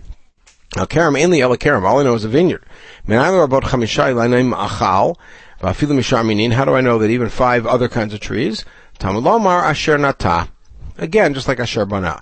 Now 0.76 0.86
karam, 0.86 1.16
ainly 1.16 1.40
ela 1.40 1.58
karam. 1.58 1.86
All 1.86 2.00
I 2.00 2.04
know 2.04 2.16
is 2.16 2.24
a 2.24 2.30
vineyard. 2.30 2.64
How 3.08 3.32
do 3.32 3.42
I 6.76 6.82
know 6.82 6.98
that 6.98 7.10
even 7.10 7.30
five 7.30 7.66
other 7.66 7.90
kinds 7.90 8.14
of 8.14 8.20
trees? 8.20 8.66
Talmud 9.00 9.24
Lomar 9.24 9.64
asher 9.64 9.98
nata. 9.98 10.50
Again, 10.98 11.34
just 11.34 11.48
like 11.48 11.60
asher 11.60 11.86
bana. 11.86 12.20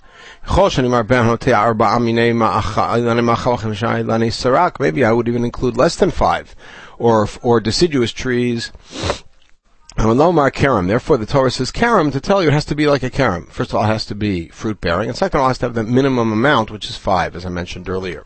Maybe 4.80 5.06
I 5.06 5.12
would 5.12 5.28
even 5.28 5.46
include 5.46 5.78
less 5.78 5.96
than 5.98 6.12
five, 6.12 6.56
or 6.98 7.30
or 7.44 7.60
deciduous 7.60 8.12
trees 8.12 8.72
Lomar 9.98 10.52
karam. 10.52 10.88
Therefore, 10.88 11.18
the 11.18 11.26
Torah 11.26 11.52
says 11.52 11.72
karam 11.72 12.12
to 12.12 12.20
tell 12.20 12.42
you 12.42 12.50
it 12.50 12.54
has 12.54 12.66
to 12.66 12.76
be 12.76 12.88
like 12.88 13.04
a 13.04 13.10
karam. 13.10 13.46
First 13.48 13.72
of 13.72 13.78
all, 13.78 13.84
it 13.84 13.88
has 13.88 14.06
to 14.06 14.16
be 14.16 14.48
fruit 14.50 14.82
bearing, 14.82 15.10
and 15.10 15.18
second 15.18 15.40
of 15.40 15.44
all, 15.44 15.48
it 15.48 15.52
has 15.52 15.58
to 15.60 15.66
have 15.66 15.76
the 15.76 15.84
minimum 15.84 16.32
amount, 16.32 16.72
which 16.72 16.90
is 16.90 16.98
five, 16.98 17.36
as 17.36 17.46
I 17.46 17.50
mentioned 17.50 17.90
earlier. 17.90 18.26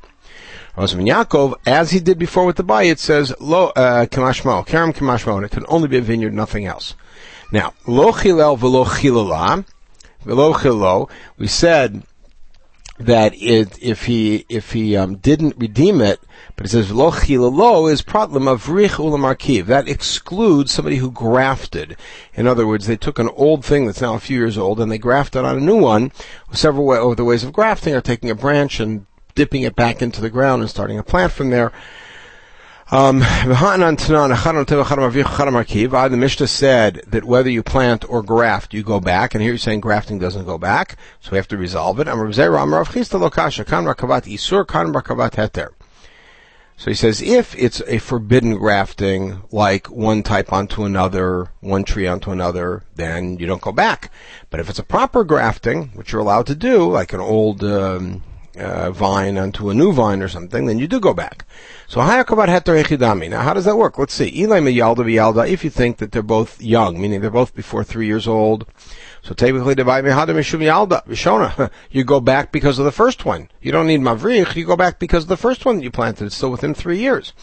Yaakov, 0.78 1.56
as 1.66 1.92
he 1.92 2.00
did 2.00 2.20
before 2.20 2.46
with 2.46 2.58
the 2.58 2.64
bay, 2.64 2.90
it 2.90 3.00
says 3.00 3.34
lo 3.40 3.68
uh, 3.76 4.06
kamashmo, 4.06 4.66
karam 4.66 4.94
kamashmo, 4.94 5.38
and 5.38 5.46
it 5.46 5.52
can 5.52 5.66
only 5.70 5.88
be 5.88 5.98
a 5.98 6.02
vineyard, 6.02 6.34
nothing 6.34 6.66
else. 6.66 6.96
Now, 7.52 7.74
lo 7.88 8.12
chilel 8.12 8.58
velo 8.58 8.84
chilala, 8.84 9.66
velo 10.24 10.54
chilo, 10.54 11.10
we 11.38 11.48
said 11.48 12.04
that 13.00 13.34
it, 13.36 13.82
if 13.82 14.06
he 14.06 14.46
if 14.50 14.74
he 14.74 14.96
um, 14.98 15.16
didn't 15.16 15.56
redeem 15.58 16.02
it, 16.02 16.20
but 16.56 16.66
it 16.66 16.70
says 16.70 16.92
lo 16.92 17.12
chilalo 17.12 17.92
is 17.92 18.02
problem 18.02 18.48
of 18.48 18.70
rich 18.70 18.94
ulamarkiv. 18.94 19.66
That 19.66 19.90
excludes 19.90 20.72
somebody 20.72 20.98
who 20.98 21.12
grafted. 21.12 21.98
In 22.34 22.48
other 22.48 22.66
words, 22.66 22.88
they 22.88 22.98
took 22.98 23.20
an 23.20 23.30
old 23.36 23.66
thing 23.66 23.86
that's 23.86 24.02
now 24.02 24.16
a 24.16 24.20
few 24.20 24.38
years 24.38 24.58
old 24.58 24.80
and 24.80 24.92
they 24.92 24.98
grafted 24.98 25.44
on 25.44 25.58
a 25.58 25.62
new 25.62 25.80
one. 25.80 26.12
Several 26.54 26.86
way, 26.86 26.98
of 26.98 27.18
the 27.18 27.26
ways 27.26 27.44
of 27.44 27.52
grafting 27.52 27.94
are 27.94 28.02
taking 28.02 28.30
a 28.30 28.36
branch 28.36 28.80
and 28.80 29.06
dipping 29.36 29.64
it 29.64 29.76
back 29.76 30.02
into 30.02 30.22
the 30.22 30.30
ground 30.30 30.62
and 30.62 30.70
starting 30.70 30.98
a 30.98 31.04
plant 31.04 31.34
from 31.34 31.50
there. 31.50 31.74
Um, 32.92 33.20
the 36.08 36.18
Mishnah 36.18 36.48
said 36.48 37.02
that 37.08 37.26
whether 37.26 37.50
you 37.50 37.64
plant 37.64 38.08
or 38.08 38.22
graft, 38.22 38.76
you 38.76 38.84
go 38.84 39.00
back, 39.00 39.34
and 39.34 39.42
here 39.42 39.54
you're 39.54 39.58
saying 39.58 39.80
grafting 39.80 40.20
doesn't 40.20 40.46
go 40.46 40.60
back, 40.60 40.96
so 41.20 41.32
we 41.32 41.38
have 41.38 41.48
to 41.48 41.58
resolve 41.58 42.00
it. 42.00 42.08
So 46.78 46.92
he 46.92 46.96
says, 46.96 47.22
if 47.22 47.56
it's 47.56 47.82
a 47.88 48.00
forbidden 48.00 48.58
grafting, 48.58 49.42
like 49.52 49.88
one 49.88 50.24
type 50.24 50.52
onto 50.52 50.84
another, 50.84 51.52
one 51.62 51.86
tree 51.86 52.06
onto 52.06 52.32
another, 52.32 52.84
then 52.96 53.38
you 53.38 53.48
don't 53.48 53.62
go 53.62 53.72
back. 53.72 54.12
But 54.50 54.60
if 54.60 54.70
it's 54.70 54.80
a 54.80 54.84
proper 54.84 55.24
grafting, 55.24 55.88
which 55.90 56.12
you're 56.12 56.22
allowed 56.22 56.48
to 56.48 56.56
do, 56.56 56.90
like 56.90 57.14
an 57.14 57.22
old 57.22 57.64
um, 57.64 58.24
uh, 58.58 58.92
vine 58.92 59.38
onto 59.38 59.70
a 59.70 59.74
new 59.74 59.94
vine 59.94 60.22
or 60.22 60.28
something, 60.28 60.66
then 60.66 60.78
you 60.78 60.88
do 60.88 61.00
go 61.00 61.14
back. 61.14 61.46
So 61.88 62.02
hayakabat 62.02 62.48
heter 62.48 62.84
echidami. 62.84 63.30
Now, 63.30 63.42
how 63.42 63.54
does 63.54 63.66
that 63.66 63.78
work? 63.78 63.98
Let's 63.98 64.14
see. 64.14 64.32
Eli 64.38 64.60
miyalda 64.60 64.98
v'yalda. 64.98 65.50
If 65.50 65.64
you 65.64 65.70
think 65.70 65.98
that 65.98 66.12
they're 66.12 66.22
both 66.22 66.62
young, 66.62 67.02
meaning 67.02 67.22
they're 67.22 67.30
both 67.30 67.56
before 67.56 67.84
three 67.84 68.08
years 68.08 68.28
old, 68.28 68.66
so 69.26 69.34
mishum 69.34 70.62
yalda 70.62 71.04
v'shona. 71.08 71.72
You 71.90 72.04
go 72.04 72.20
back 72.20 72.52
because 72.52 72.78
of 72.78 72.86
the 72.86 72.92
first 72.92 73.26
one. 73.26 73.50
You 73.60 73.72
don't 73.72 73.88
need 73.88 74.02
mavrich. 74.02 74.56
You 74.56 74.68
go 74.68 74.76
back 74.76 75.00
because 75.00 75.24
of 75.24 75.30
the 75.30 75.36
first 75.36 75.66
one 75.66 75.78
that 75.78 75.84
you 75.84 75.90
planted. 75.90 76.26
It's 76.26 76.36
still 76.36 76.52
within 76.52 76.76
three 76.76 77.00
years. 77.00 77.34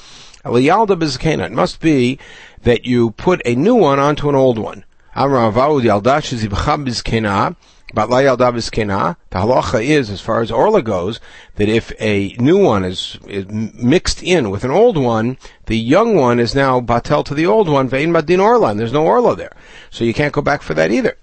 Eliyalda 0.45 0.97
bizkena. 0.97 1.47
It 1.47 1.51
must 1.51 1.81
be 1.81 2.21
that 2.63 2.87
you 2.87 3.11
put 3.11 3.43
a 3.45 3.57
new 3.57 3.75
one 3.75 3.99
onto 3.99 4.29
an 4.29 4.37
old 4.37 4.59
one. 4.59 4.85
Yalda 5.17 6.23
bizkena. 6.85 7.57
But 7.95 8.09
La 8.09 8.19
Yaldav 8.19 8.55
the 9.31 9.39
halacha 9.39 9.85
is, 9.85 10.09
as 10.09 10.21
far 10.21 10.41
as 10.41 10.51
Orla 10.53 10.83
goes, 10.83 11.21
that 11.57 11.69
if 11.69 11.93
a 12.01 12.35
new 12.39 12.57
one 12.57 12.85
is, 12.85 13.19
is, 13.27 13.47
mixed 13.51 14.23
in 14.23 14.51
with 14.51 14.65
an 14.65 14.71
old 14.71 14.97
one, 14.97 15.37
the 15.67 15.77
young 15.77 16.15
one 16.15 16.41
is 16.41 16.55
now 16.55 16.81
batel 16.81 17.23
to 17.25 17.35
the 17.35 17.45
old 17.45 17.69
one, 17.69 17.89
Vein 17.89 18.11
Madin 18.11 18.41
Orla, 18.41 18.71
and 18.71 18.81
there's 18.81 18.95
no 18.95 19.05
Orla 19.05 19.37
there. 19.37 19.53
So 19.91 20.05
you 20.05 20.15
can't 20.15 20.33
go 20.33 20.41
back 20.41 20.63
for 20.63 20.73
that 20.73 20.91
either. 20.91 21.19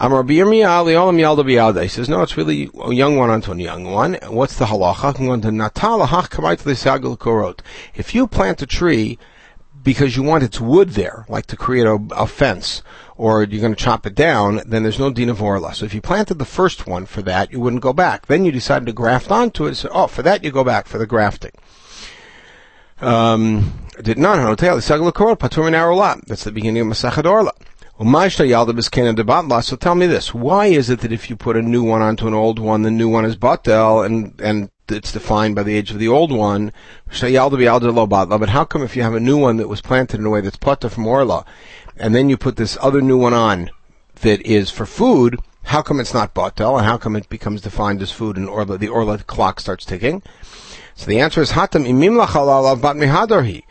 Amar 0.00 0.22
Yalda 0.22 1.82
He 1.82 1.88
says, 1.88 2.08
no, 2.08 2.22
it's 2.22 2.36
really 2.36 2.70
a 2.80 2.92
young 2.92 3.16
one 3.16 3.30
onto 3.30 3.50
a 3.52 3.56
young 3.56 3.84
one. 3.84 4.14
What's 4.28 4.56
the 4.56 4.66
halacha? 4.66 5.18
I'm 5.18 5.26
going 5.26 5.40
to 5.40 5.50
Natal. 5.50 6.06
If 7.94 8.14
you 8.14 8.28
plant 8.28 8.62
a 8.62 8.66
tree 8.66 9.18
because 9.82 10.16
you 10.16 10.22
want 10.22 10.44
its 10.44 10.60
wood 10.60 10.90
there, 10.90 11.24
like 11.28 11.46
to 11.46 11.56
create 11.56 11.86
a, 11.86 11.98
a 12.12 12.26
fence, 12.28 12.82
or 13.16 13.42
you're 13.42 13.60
going 13.60 13.74
to 13.74 13.82
chop 13.82 14.06
it 14.06 14.14
down, 14.14 14.60
then 14.64 14.84
there's 14.84 15.00
no 15.00 15.10
din 15.10 15.28
of 15.28 15.42
orla. 15.42 15.74
So 15.74 15.84
if 15.84 15.94
you 15.94 16.00
planted 16.00 16.38
the 16.38 16.44
first 16.44 16.86
one 16.86 17.04
for 17.04 17.22
that, 17.22 17.50
you 17.50 17.58
wouldn't 17.58 17.82
go 17.82 17.92
back. 17.92 18.26
Then 18.26 18.44
you 18.44 18.52
decided 18.52 18.86
to 18.86 18.92
graft 18.92 19.32
onto 19.32 19.66
it. 19.66 19.74
So, 19.74 19.88
oh, 19.92 20.06
for 20.06 20.22
that 20.22 20.44
you 20.44 20.52
go 20.52 20.62
back 20.62 20.86
for 20.86 20.98
the 20.98 21.06
grafting. 21.06 21.52
Um, 23.00 23.86
did 24.02 24.18
not 24.18 24.38
That's 26.28 26.44
the 26.44 26.52
beginning 26.52 26.82
of 26.82 26.88
Masachet 26.88 27.28
Orla. 27.28 27.52
So 28.00 28.04
tell 28.04 29.94
me 29.96 30.06
this: 30.06 30.32
Why 30.32 30.66
is 30.66 30.88
it 30.88 31.00
that 31.00 31.10
if 31.10 31.28
you 31.28 31.34
put 31.34 31.56
a 31.56 31.62
new 31.62 31.82
one 31.82 32.00
onto 32.00 32.28
an 32.28 32.34
old 32.34 32.60
one, 32.60 32.82
the 32.82 32.92
new 32.92 33.08
one 33.08 33.24
is 33.24 33.36
batel, 33.36 34.06
and 34.06 34.40
and 34.40 34.70
it's 34.88 35.10
defined 35.10 35.56
by 35.56 35.64
the 35.64 35.74
age 35.74 35.90
of 35.90 35.98
the 35.98 36.06
old 36.06 36.30
one? 36.30 36.72
But 37.08 38.48
how 38.50 38.64
come 38.64 38.82
if 38.82 38.94
you 38.94 39.02
have 39.02 39.14
a 39.14 39.20
new 39.20 39.36
one 39.36 39.56
that 39.56 39.66
was 39.66 39.80
planted 39.80 40.20
in 40.20 40.26
a 40.26 40.30
way 40.30 40.40
that's 40.40 40.56
pata 40.56 40.88
from 40.88 41.08
orla, 41.08 41.44
and 41.96 42.14
then 42.14 42.28
you 42.28 42.36
put 42.36 42.54
this 42.54 42.78
other 42.80 43.00
new 43.00 43.18
one 43.18 43.34
on 43.34 43.68
that 44.20 44.42
is 44.42 44.70
for 44.70 44.86
food, 44.86 45.40
how 45.64 45.82
come 45.82 45.98
it's 45.98 46.14
not 46.14 46.34
batel, 46.34 46.78
and 46.78 46.86
how 46.86 46.98
come 46.98 47.16
it 47.16 47.28
becomes 47.28 47.62
defined 47.62 48.00
as 48.00 48.12
food 48.12 48.36
and 48.36 48.48
orla, 48.48 48.78
the 48.78 48.86
orla 48.86 49.18
clock 49.18 49.58
starts 49.58 49.84
ticking? 49.84 50.22
So 50.94 51.06
the 51.06 51.18
answer 51.18 51.42
is 51.42 51.50
hatam 51.50 51.84
imim 51.84 52.16
bat 52.80 52.94
mihadarhi. 52.94 53.64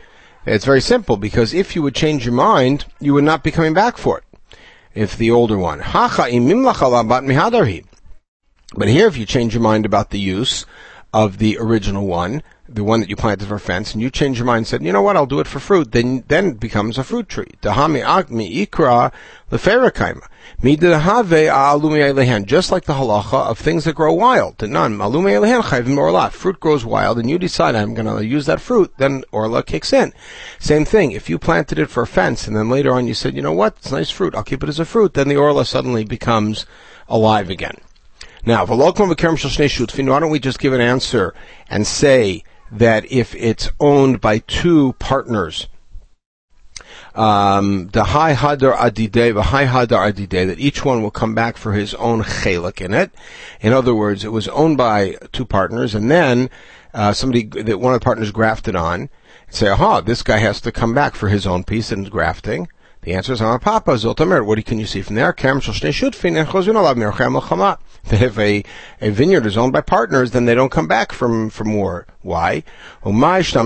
It's 0.47 0.63
very 0.63 0.79
simple 0.79 1.17
because 1.17 1.53
if 1.53 1.75
you 1.75 1.81
would 1.81 1.93
change 1.93 2.23
your 2.23 2.33
mind, 2.33 2.85
you 3.01 3.13
would 3.13 3.25
not 3.25 3.43
be 3.43 3.51
coming 3.51 3.73
back 3.73 3.97
for 3.97 4.19
it. 4.19 4.23
If 4.95 5.17
the 5.17 5.29
older 5.29 5.57
one. 5.57 5.81
But 5.81 6.31
here, 8.87 9.07
if 9.07 9.17
you 9.17 9.25
change 9.25 9.53
your 9.53 9.61
mind 9.61 9.85
about 9.85 10.11
the 10.11 10.19
use 10.19 10.65
of 11.13 11.39
the 11.39 11.57
original 11.59 12.07
one, 12.07 12.41
the 12.69 12.83
one 12.83 12.99
that 12.99 13.09
you 13.09 13.15
planted 13.15 13.47
for 13.47 13.55
a 13.55 13.59
fence, 13.59 13.93
and 13.93 14.01
you 14.01 14.09
change 14.09 14.37
your 14.37 14.45
mind 14.45 14.57
and 14.57 14.67
said, 14.67 14.83
you 14.83 14.91
know 14.91 15.01
what, 15.01 15.15
I'll 15.15 15.25
do 15.25 15.39
it 15.39 15.47
for 15.47 15.59
fruit, 15.59 15.91
then 15.91 16.23
then 16.27 16.47
it 16.47 16.59
becomes 16.59 16.97
a 16.97 17.03
fruit 17.03 17.29
tree. 17.29 17.51
Dahami 17.61 18.03
agmi 18.03 18.65
ikra 18.65 19.11
leferakaima. 19.51 20.27
Just 22.45 22.71
like 22.71 22.85
the 22.85 22.93
halacha 22.93 23.47
of 23.47 23.59
things 23.59 23.83
that 23.83 23.95
grow 23.95 24.13
wild. 24.13 24.61
None. 24.61 24.97
Fruit 26.31 26.59
grows 26.59 26.85
wild, 26.85 27.19
and 27.19 27.29
you 27.29 27.37
decide 27.37 27.75
I'm 27.75 27.93
going 27.93 28.07
to 28.07 28.25
use 28.25 28.45
that 28.47 28.61
fruit, 28.61 28.91
then 28.97 29.23
orla 29.31 29.61
kicks 29.61 29.93
in. 29.93 30.13
Same 30.57 30.83
thing. 30.83 31.11
If 31.11 31.29
you 31.29 31.37
planted 31.37 31.77
it 31.77 31.89
for 31.89 32.03
a 32.03 32.07
fence, 32.07 32.47
and 32.47 32.55
then 32.55 32.69
later 32.69 32.93
on 32.93 33.07
you 33.07 33.13
said, 33.13 33.35
you 33.35 33.41
know 33.41 33.51
what, 33.51 33.75
it's 33.77 33.91
nice 33.91 34.09
fruit, 34.09 34.33
I'll 34.35 34.43
keep 34.43 34.63
it 34.63 34.69
as 34.69 34.79
a 34.79 34.85
fruit, 34.85 35.13
then 35.13 35.27
the 35.27 35.35
orla 35.35 35.63
suddenly 35.65 36.05
becomes 36.05 36.65
alive 37.07 37.49
again. 37.49 37.77
Now, 38.45 38.65
why 38.65 38.91
don't 38.91 40.29
we 40.29 40.39
just 40.39 40.59
give 40.59 40.73
an 40.73 40.81
answer 40.81 41.33
and 41.69 41.85
say 41.85 42.43
that 42.71 43.09
if 43.11 43.35
it's 43.35 43.69
owned 43.79 44.21
by 44.21 44.39
two 44.39 44.93
partners, 44.99 45.67
um, 47.15 47.87
the 47.93 48.03
high 48.03 48.33
hadar 48.33 48.75
adide, 48.79 49.33
the 49.33 49.43
high 49.43 49.65
hadar 49.65 50.07
adide, 50.07 50.45
that 50.45 50.59
each 50.59 50.85
one 50.85 51.01
will 51.01 51.11
come 51.11 51.33
back 51.33 51.57
for 51.57 51.73
his 51.73 51.93
own 51.95 52.21
chelik 52.21 52.79
in 52.79 52.93
it. 52.93 53.11
In 53.59 53.73
other 53.73 53.95
words, 53.95 54.23
it 54.23 54.31
was 54.31 54.47
owned 54.49 54.77
by 54.77 55.15
two 55.31 55.45
partners, 55.45 55.95
and 55.95 56.11
then 56.11 56.49
uh, 56.93 57.13
somebody 57.13 57.43
that 57.45 57.79
one 57.79 57.93
of 57.93 57.99
the 57.99 58.03
partners 58.03 58.31
grafted 58.31 58.75
on, 58.75 59.09
say, 59.49 59.67
aha, 59.67 60.01
this 60.01 60.21
guy 60.21 60.37
has 60.37 60.61
to 60.61 60.71
come 60.71 60.93
back 60.93 61.15
for 61.15 61.29
his 61.29 61.47
own 61.47 61.63
piece 61.63 61.91
in 61.91 62.03
grafting. 62.03 62.67
The 63.07 63.13
answer 63.13 63.31
is 63.31 63.39
Papa 63.39 63.91
Zoltamer. 63.91 64.45
What 64.45 64.65
can 64.65 64.79
you 64.79 64.85
see 64.85 65.01
from 65.01 65.15
there? 65.15 65.31
That 65.31 65.37
if 68.21 68.37
a, 68.37 68.65
a 68.99 69.11
vineyard 69.11 69.45
is 69.45 69.55
owned 69.55 69.71
by 69.71 69.79
partners, 69.79 70.31
then 70.31 70.43
they 70.43 70.53
don't 70.53 70.73
come 70.73 70.89
back 70.89 71.13
from, 71.13 71.49
from 71.49 71.73
war. 71.73 72.05
Why? 72.21 72.65
We 73.05 73.13
saw 73.13 73.61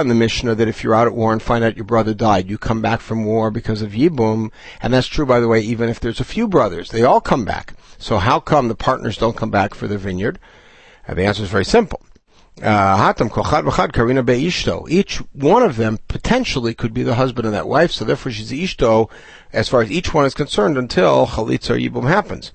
in 0.00 0.08
the 0.08 0.16
Mishnah 0.16 0.56
that 0.56 0.66
if 0.66 0.82
you're 0.82 0.96
out 0.96 1.06
at 1.06 1.14
war 1.14 1.32
and 1.32 1.40
find 1.40 1.62
out 1.62 1.76
your 1.76 1.84
brother 1.84 2.14
died, 2.14 2.50
you 2.50 2.58
come 2.58 2.82
back 2.82 3.00
from 3.00 3.24
war 3.24 3.52
because 3.52 3.80
of 3.80 3.92
Yibum. 3.92 4.50
And 4.82 4.92
that's 4.92 5.06
true, 5.06 5.24
by 5.24 5.38
the 5.38 5.46
way, 5.46 5.60
even 5.60 5.88
if 5.88 6.00
there's 6.00 6.18
a 6.18 6.24
few 6.24 6.48
brothers. 6.48 6.90
They 6.90 7.04
all 7.04 7.20
come 7.20 7.44
back. 7.44 7.74
So 7.96 8.18
how 8.18 8.40
come 8.40 8.66
the 8.66 8.74
partners 8.74 9.18
don't 9.18 9.36
come 9.36 9.52
back 9.52 9.74
for 9.74 9.86
their 9.86 9.98
vineyard? 9.98 10.40
And 11.06 11.16
the 11.16 11.26
answer 11.26 11.44
is 11.44 11.48
very 11.48 11.64
simple. 11.64 12.02
Uh, 12.60 13.14
each 14.88 15.16
one 15.32 15.62
of 15.62 15.76
them 15.76 15.98
potentially 16.08 16.74
could 16.74 16.92
be 16.92 17.02
the 17.02 17.14
husband 17.14 17.46
of 17.46 17.52
that 17.52 17.66
wife, 17.66 17.90
so 17.90 18.04
therefore 18.04 18.30
she's 18.30 18.52
ishto 18.52 19.10
as 19.52 19.68
far 19.68 19.82
as 19.82 19.90
each 19.90 20.12
one 20.12 20.26
is 20.26 20.34
concerned 20.34 20.76
until 20.76 21.26
chalitza 21.26 21.70
or 21.70 21.78
yibum 21.78 22.08
happens. 22.08 22.52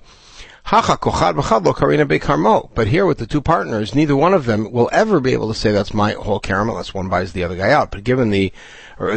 But 0.70 2.88
here 2.88 3.06
with 3.06 3.18
the 3.18 3.26
two 3.26 3.40
partners, 3.40 3.94
neither 3.94 4.14
one 4.14 4.34
of 4.34 4.44
them 4.44 4.70
will 4.70 4.90
ever 4.92 5.18
be 5.18 5.32
able 5.32 5.48
to 5.48 5.58
say 5.58 5.72
that's 5.72 5.94
my 5.94 6.12
whole 6.12 6.40
caramel 6.40 6.74
unless 6.74 6.92
one 6.92 7.08
buys 7.08 7.32
the 7.32 7.42
other 7.42 7.56
guy 7.56 7.70
out. 7.70 7.90
But 7.90 8.04
given 8.04 8.30
the 8.30 8.52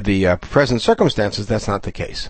the 0.02 0.28
uh, 0.28 0.36
present 0.38 0.82
circumstances, 0.82 1.48
that's 1.48 1.68
not 1.68 1.84
the 1.84 1.92
case. 1.92 2.30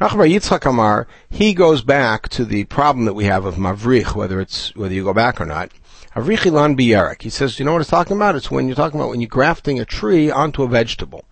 Rachbar 0.00 0.66
Amar, 0.66 1.06
he 1.30 1.54
goes 1.54 1.82
back 1.82 2.28
to 2.30 2.44
the 2.44 2.64
problem 2.64 3.04
that 3.04 3.14
we 3.14 3.24
have 3.24 3.44
of 3.44 3.54
mavrich, 3.54 4.14
whether 4.14 4.40
it's 4.40 4.74
whether 4.74 4.92
you 4.92 5.04
go 5.04 5.14
back 5.14 5.40
or 5.40 5.46
not. 5.46 5.70
Avrichilan 6.16 6.78
biyarik. 6.78 7.20
He 7.20 7.28
says, 7.28 7.58
you 7.58 7.66
know 7.66 7.72
what 7.72 7.82
it's 7.82 7.90
talking 7.90 8.16
about? 8.16 8.36
It's 8.36 8.50
when 8.50 8.66
you're 8.66 8.74
talking 8.74 8.98
about 8.98 9.10
when 9.10 9.20
you're 9.20 9.28
grafting 9.28 9.78
a 9.78 9.84
tree 9.84 10.30
onto 10.30 10.62
a 10.62 10.68
vegetable. 10.68 11.26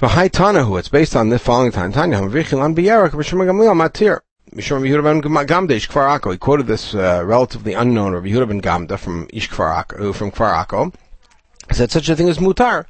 V'hai 0.00 0.28
tanahu. 0.28 0.76
It's 0.80 0.88
based 0.88 1.14
on 1.14 1.28
the 1.28 1.38
following 1.38 1.70
time. 1.70 1.92
Tanya 1.92 2.18
Avrichilan 2.18 2.74
biyarik. 2.74 3.10
Mishum 3.10 3.38
Gamliel 3.46 3.76
matir. 3.76 4.20
Mishum 4.52 4.82
Yehuda 4.82 5.04
ben 5.04 5.46
Gamda 5.46 5.70
Ish 5.70 5.88
Kfar 5.88 6.32
He 6.32 6.38
quoted 6.38 6.66
this 6.66 6.92
uh, 6.92 7.22
relatively 7.24 7.72
unknown 7.72 8.14
Rabbi 8.14 8.30
Yehuda 8.30 8.48
ben 8.48 8.60
Gamda 8.60 8.98
from 8.98 9.28
Ish 9.32 9.48
Kfar 9.48 10.00
uh, 10.00 10.12
from 10.12 10.32
Kfar 10.32 10.92
He 11.68 11.74
said 11.74 11.92
such 11.92 12.08
a 12.08 12.16
thing 12.16 12.28
as 12.28 12.38
mutar. 12.38 12.86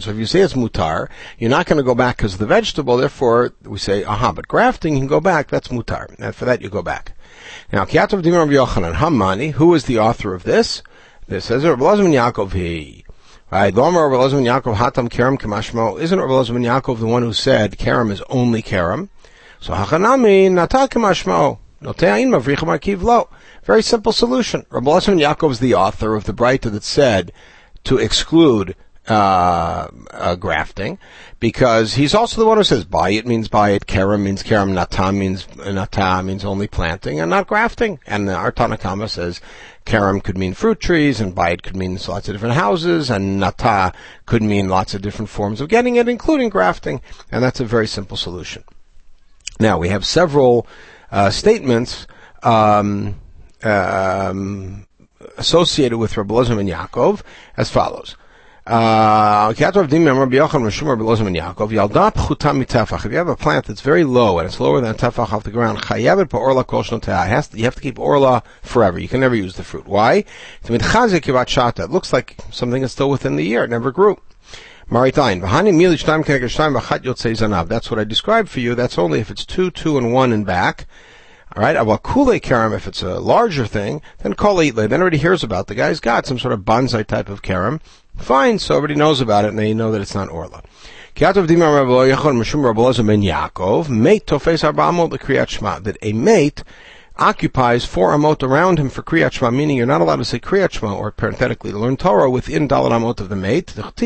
So 0.00 0.10
if 0.12 0.16
you 0.16 0.26
say 0.26 0.40
it's 0.42 0.54
mutar, 0.54 1.08
you're 1.36 1.50
not 1.50 1.66
going 1.66 1.78
to 1.78 1.82
go 1.82 1.96
back 1.96 2.18
because 2.18 2.34
of 2.34 2.38
the 2.38 2.46
vegetable. 2.46 2.96
Therefore, 2.96 3.54
we 3.64 3.78
say, 3.78 4.04
aha, 4.04 4.30
but 4.30 4.46
grafting, 4.46 4.92
you 4.92 5.00
can 5.00 5.08
go 5.08 5.18
back. 5.18 5.48
That's 5.48 5.66
mutar. 5.66 6.14
And 6.20 6.32
for 6.32 6.44
that, 6.44 6.62
you 6.62 6.68
go 6.68 6.82
back. 6.82 7.17
Now, 7.72 7.84
Kiatov 7.84 8.22
Dimar 8.22 8.42
of 8.42 8.48
Yochanan, 8.48 8.94
Hamani, 8.94 9.52
who 9.52 9.74
is 9.74 9.84
the 9.84 9.98
author 9.98 10.34
of 10.34 10.44
this? 10.44 10.82
This 11.26 11.44
says 11.44 11.64
Rabbi 11.64 11.82
Lozman 11.82 12.12
Yaakov, 12.12 12.52
he. 12.52 13.04
Right, 13.50 13.74
Lomer 13.74 14.10
Rabbi 14.10 14.22
Lozman 14.22 14.44
Yaakov 14.44 14.76
Hatam 14.76 15.08
Kerem 15.08 15.38
Kamashmo. 15.38 16.00
Isn't 16.00 16.20
Rabbi 16.20 16.32
Lozman 16.32 16.64
Yaakov 16.64 17.00
the 17.00 17.06
one 17.06 17.22
who 17.22 17.32
said 17.32 17.78
Kerem 17.78 18.10
is 18.10 18.22
only 18.28 18.62
Kerem? 18.62 19.08
So 19.60 19.72
Hachanami 19.72 20.50
Nata 20.52 20.88
Kamashmo. 20.88 21.58
Very 23.64 23.82
simple 23.82 24.12
solution. 24.12 24.66
Rabbi 24.68 24.90
Lozman 24.90 25.20
Yaakov 25.20 25.52
is 25.52 25.60
the 25.60 25.74
author 25.74 26.14
of 26.14 26.24
the 26.24 26.34
Breita 26.34 26.70
that 26.72 26.84
said 26.84 27.32
to 27.84 27.98
exclude 27.98 28.74
uh, 29.08 29.88
uh, 30.10 30.34
grafting, 30.36 30.98
because 31.40 31.94
he's 31.94 32.14
also 32.14 32.40
the 32.40 32.46
one 32.46 32.58
who 32.58 32.64
says 32.64 32.84
buy 32.84 33.10
it 33.10 33.26
means 33.26 33.48
buy 33.48 33.70
it, 33.70 33.86
kerem 33.86 34.22
means 34.22 34.42
kerem, 34.42 34.72
nata 34.72 35.12
means 35.12 35.46
nata 35.56 36.22
means 36.22 36.44
only 36.44 36.66
planting 36.66 37.20
and 37.20 37.30
not 37.30 37.46
grafting. 37.46 37.98
And 38.06 38.28
our 38.28 38.52
Tanakama 38.52 39.08
says 39.08 39.40
kerem 39.86 40.22
could 40.22 40.36
mean 40.36 40.54
fruit 40.54 40.80
trees, 40.80 41.20
and 41.20 41.34
buy 41.34 41.50
it 41.50 41.62
could 41.62 41.76
mean 41.76 41.98
lots 42.08 42.28
of 42.28 42.34
different 42.34 42.54
houses, 42.54 43.10
and 43.10 43.40
nata 43.40 43.92
could 44.26 44.42
mean 44.42 44.68
lots 44.68 44.94
of 44.94 45.02
different 45.02 45.28
forms 45.30 45.60
of 45.60 45.68
getting 45.68 45.96
it, 45.96 46.08
including 46.08 46.48
grafting. 46.48 47.00
And 47.32 47.42
that's 47.42 47.60
a 47.60 47.64
very 47.64 47.86
simple 47.86 48.16
solution. 48.16 48.64
Now 49.58 49.78
we 49.78 49.88
have 49.88 50.04
several 50.04 50.66
uh, 51.10 51.30
statements. 51.30 52.06
Um, 52.42 53.16
um, 53.64 54.86
associated 55.36 55.98
with 55.98 56.16
Rabbi 56.16 56.34
Lozman 56.34 56.60
and 56.60 56.68
Yaakov 56.68 57.22
as 57.56 57.70
follows. 57.70 58.16
Uh, 58.68 59.48
if 59.50 59.58
you 59.58 59.64
have 59.64 59.76
a 63.28 63.36
plant 63.36 63.64
that's 63.64 63.80
very 63.80 64.04
low 64.04 64.38
and 64.38 64.46
it's 64.46 64.60
lower 64.60 64.82
than 64.82 64.90
a 64.90 64.94
tefach 64.94 65.32
off 65.32 65.42
the 65.42 65.50
ground, 65.50 65.82
you 65.88 66.04
have 66.04 67.74
to 67.74 67.80
keep 67.80 67.98
orla 67.98 68.42
forever. 68.60 68.98
You 68.98 69.08
can 69.08 69.20
never 69.20 69.34
use 69.34 69.56
the 69.56 69.64
fruit. 69.64 69.86
Why? 69.86 70.22
It 70.64 71.90
looks 71.90 72.12
like 72.12 72.36
something 72.50 72.82
is 72.82 72.92
still 72.92 73.08
within 73.08 73.36
the 73.36 73.46
year. 73.46 73.64
It 73.64 73.70
never 73.70 73.90
grew. 73.90 74.20
That's 74.90 75.10
what 77.90 77.98
I 77.98 78.04
described 78.04 78.50
for 78.50 78.60
you. 78.60 78.74
That's 78.74 78.98
only 78.98 79.20
if 79.20 79.30
it's 79.30 79.46
two, 79.46 79.70
two, 79.70 79.96
and 79.96 80.12
one 80.12 80.30
in 80.30 80.44
back. 80.44 80.86
All 81.56 81.62
right, 81.62 81.76
about 81.76 82.02
kule 82.02 82.38
karam, 82.38 82.74
if 82.74 82.86
it's 82.86 83.02
a 83.02 83.18
larger 83.18 83.66
thing, 83.66 84.02
then 84.18 84.34
kol. 84.34 84.56
Then 84.56 84.92
everybody 84.92 85.16
hears 85.16 85.42
about 85.42 85.66
the 85.66 85.74
guy's 85.74 86.00
got 86.00 86.26
some 86.26 86.38
sort 86.38 86.52
of 86.52 86.60
bonsai 86.60 87.06
type 87.06 87.30
of 87.30 87.40
karam. 87.40 87.80
Fine, 88.18 88.58
so 88.58 88.76
everybody 88.76 88.98
knows 88.98 89.20
about 89.20 89.44
it 89.44 89.48
and 89.48 89.58
they 89.58 89.72
know 89.72 89.90
that 89.90 90.00
it's 90.00 90.14
not 90.14 90.28
orla. 90.28 90.62
That 91.14 91.36
a 96.02 96.12
mate 96.12 96.62
occupies 97.20 97.84
four 97.84 98.12
amot 98.12 98.44
around 98.44 98.78
him 98.78 98.88
for 98.88 99.02
kriyat 99.02 99.32
shema, 99.32 99.50
meaning 99.50 99.76
you're 99.76 99.86
not 99.86 100.00
allowed 100.00 100.16
to 100.16 100.24
say 100.24 100.38
kriyat 100.38 100.72
shema, 100.72 100.94
or 100.94 101.10
parenthetically 101.10 101.72
learn 101.72 101.96
Torah 101.96 102.30
within 102.30 102.68
dalat 102.68 102.92
amot 102.92 103.20
of 103.20 103.28
the 103.28 103.36
mate. 103.36 103.74
It's 103.76 104.02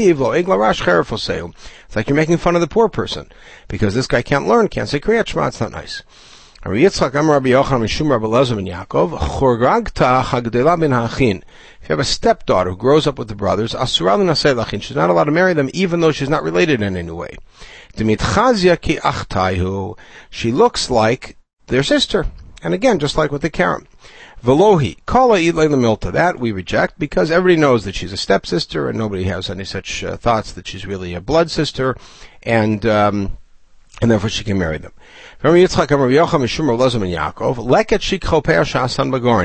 like 1.97 2.09
you're 2.09 2.17
making 2.17 2.39
fun 2.39 2.55
of 2.55 2.63
the 2.63 2.67
poor 2.67 2.89
person 2.89 3.31
because 3.69 3.95
this 3.95 4.07
guy 4.07 4.23
can't 4.23 4.47
learn, 4.47 4.69
can't 4.69 4.89
say 4.89 5.01
kriyat 5.01 5.27
shema. 5.27 5.49
It's 5.49 5.61
not 5.61 5.73
nice. 5.73 6.03
Yitzchak 6.71 7.15
Rabbi 7.15 7.49
Yochanan 7.49 8.11
Rabbi 8.11 8.27
Yaakov. 8.27 9.15
If 11.83 11.89
you 11.89 11.89
have 11.89 11.99
a 11.99 12.05
stepdaughter 12.05 12.71
who 12.71 12.77
grows 12.77 13.07
up 13.09 13.19
with 13.19 13.27
the 13.27 13.35
brothers, 13.35 13.73
she's 13.73 14.97
not 14.97 15.11
allowed 15.11 15.25
to 15.25 15.33
marry 15.33 15.55
them 15.55 15.71
even 15.73 16.01
though 16.01 16.13
she's 16.13 16.29
not 16.29 16.45
related 16.45 16.81
in 16.81 16.97
any 16.97 17.11
way. 17.11 17.37
Ki. 17.97 18.99
She 20.31 20.53
looks 20.53 20.89
like 20.89 21.37
their 21.67 21.83
sister. 21.83 22.27
And 22.63 22.75
again, 22.75 23.01
just 23.01 23.19
like 23.19 23.33
with 23.33 23.43
the 23.43 23.51
Karam. 23.51 23.89
Velohi, 24.45 24.99
kala 25.05 25.39
ilay 25.39 25.69
milta. 25.69 26.13
That 26.13 26.39
we 26.39 26.53
reject 26.53 26.97
because 26.97 27.33
everybody 27.33 27.61
knows 27.61 27.85
that 27.85 27.97
she's 27.97 28.13
a 28.13 28.17
stepsister 28.17 28.89
and 28.89 28.97
nobody 28.97 29.25
has 29.25 29.51
any 29.51 29.65
such 29.65 30.05
uh, 30.05 30.17
thoughts 30.17 30.53
that 30.53 30.69
she's 30.69 30.87
really 30.87 31.15
a 31.15 31.21
blood 31.21 31.51
sister. 31.51 31.97
And, 32.45 32.87
um, 32.87 33.39
and 34.03 34.11
therefore 34.11 34.29
she 34.29 34.45
can 34.45 34.59
marry 34.59 34.79
them. 34.79 34.93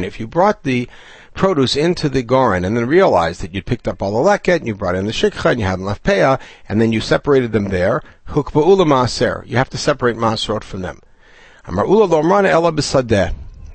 If 0.04 0.20
you 0.20 0.28
brought 0.28 0.64
the 0.64 0.90
produce 1.36 1.76
into 1.76 2.10
the 2.10 2.24
goren 2.24 2.66
and 2.66 2.76
then 2.76 2.88
realized 2.88 3.42
that 3.42 3.54
you'd 3.54 3.68
picked 3.68 3.88
up 3.88 4.02
all 4.02 4.12
the 4.12 4.30
leket 4.30 4.58
and 4.58 4.68
you 4.68 4.74
brought 4.74 4.96
in 4.96 5.06
the 5.06 5.12
shikha 5.12 5.52
and 5.52 5.60
you 5.60 5.68
hadn't 5.68 5.86
left 5.86 6.04
peah 6.04 6.40
and 6.68 6.82
then 6.82 6.92
you 6.92 7.00
separated 7.00 7.52
them 7.52 7.70
there. 7.70 8.02
You 8.36 9.58
have 9.58 9.70
to 9.70 9.78
separate 9.78 10.18
maaserot 10.18 10.64
from 10.64 10.82
them. 10.82 11.02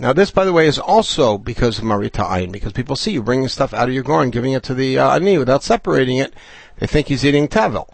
Now 0.00 0.12
this, 0.12 0.32
by 0.32 0.44
the 0.44 0.52
way, 0.52 0.66
is 0.66 0.80
also 0.80 1.38
because 1.38 1.78
of 1.78 1.84
marita 1.84 2.26
ayin, 2.28 2.50
because 2.50 2.72
people 2.72 2.96
see 2.96 3.12
you 3.12 3.22
bringing 3.22 3.46
stuff 3.46 3.72
out 3.72 3.86
of 3.88 3.94
your 3.94 4.02
goren, 4.02 4.30
giving 4.30 4.52
it 4.52 4.64
to 4.64 4.74
the 4.74 4.98
uh, 4.98 5.14
ani 5.14 5.38
without 5.38 5.62
separating 5.62 6.16
it. 6.16 6.34
They 6.78 6.88
think 6.88 7.06
he's 7.06 7.24
eating 7.24 7.46
tavel. 7.46 7.88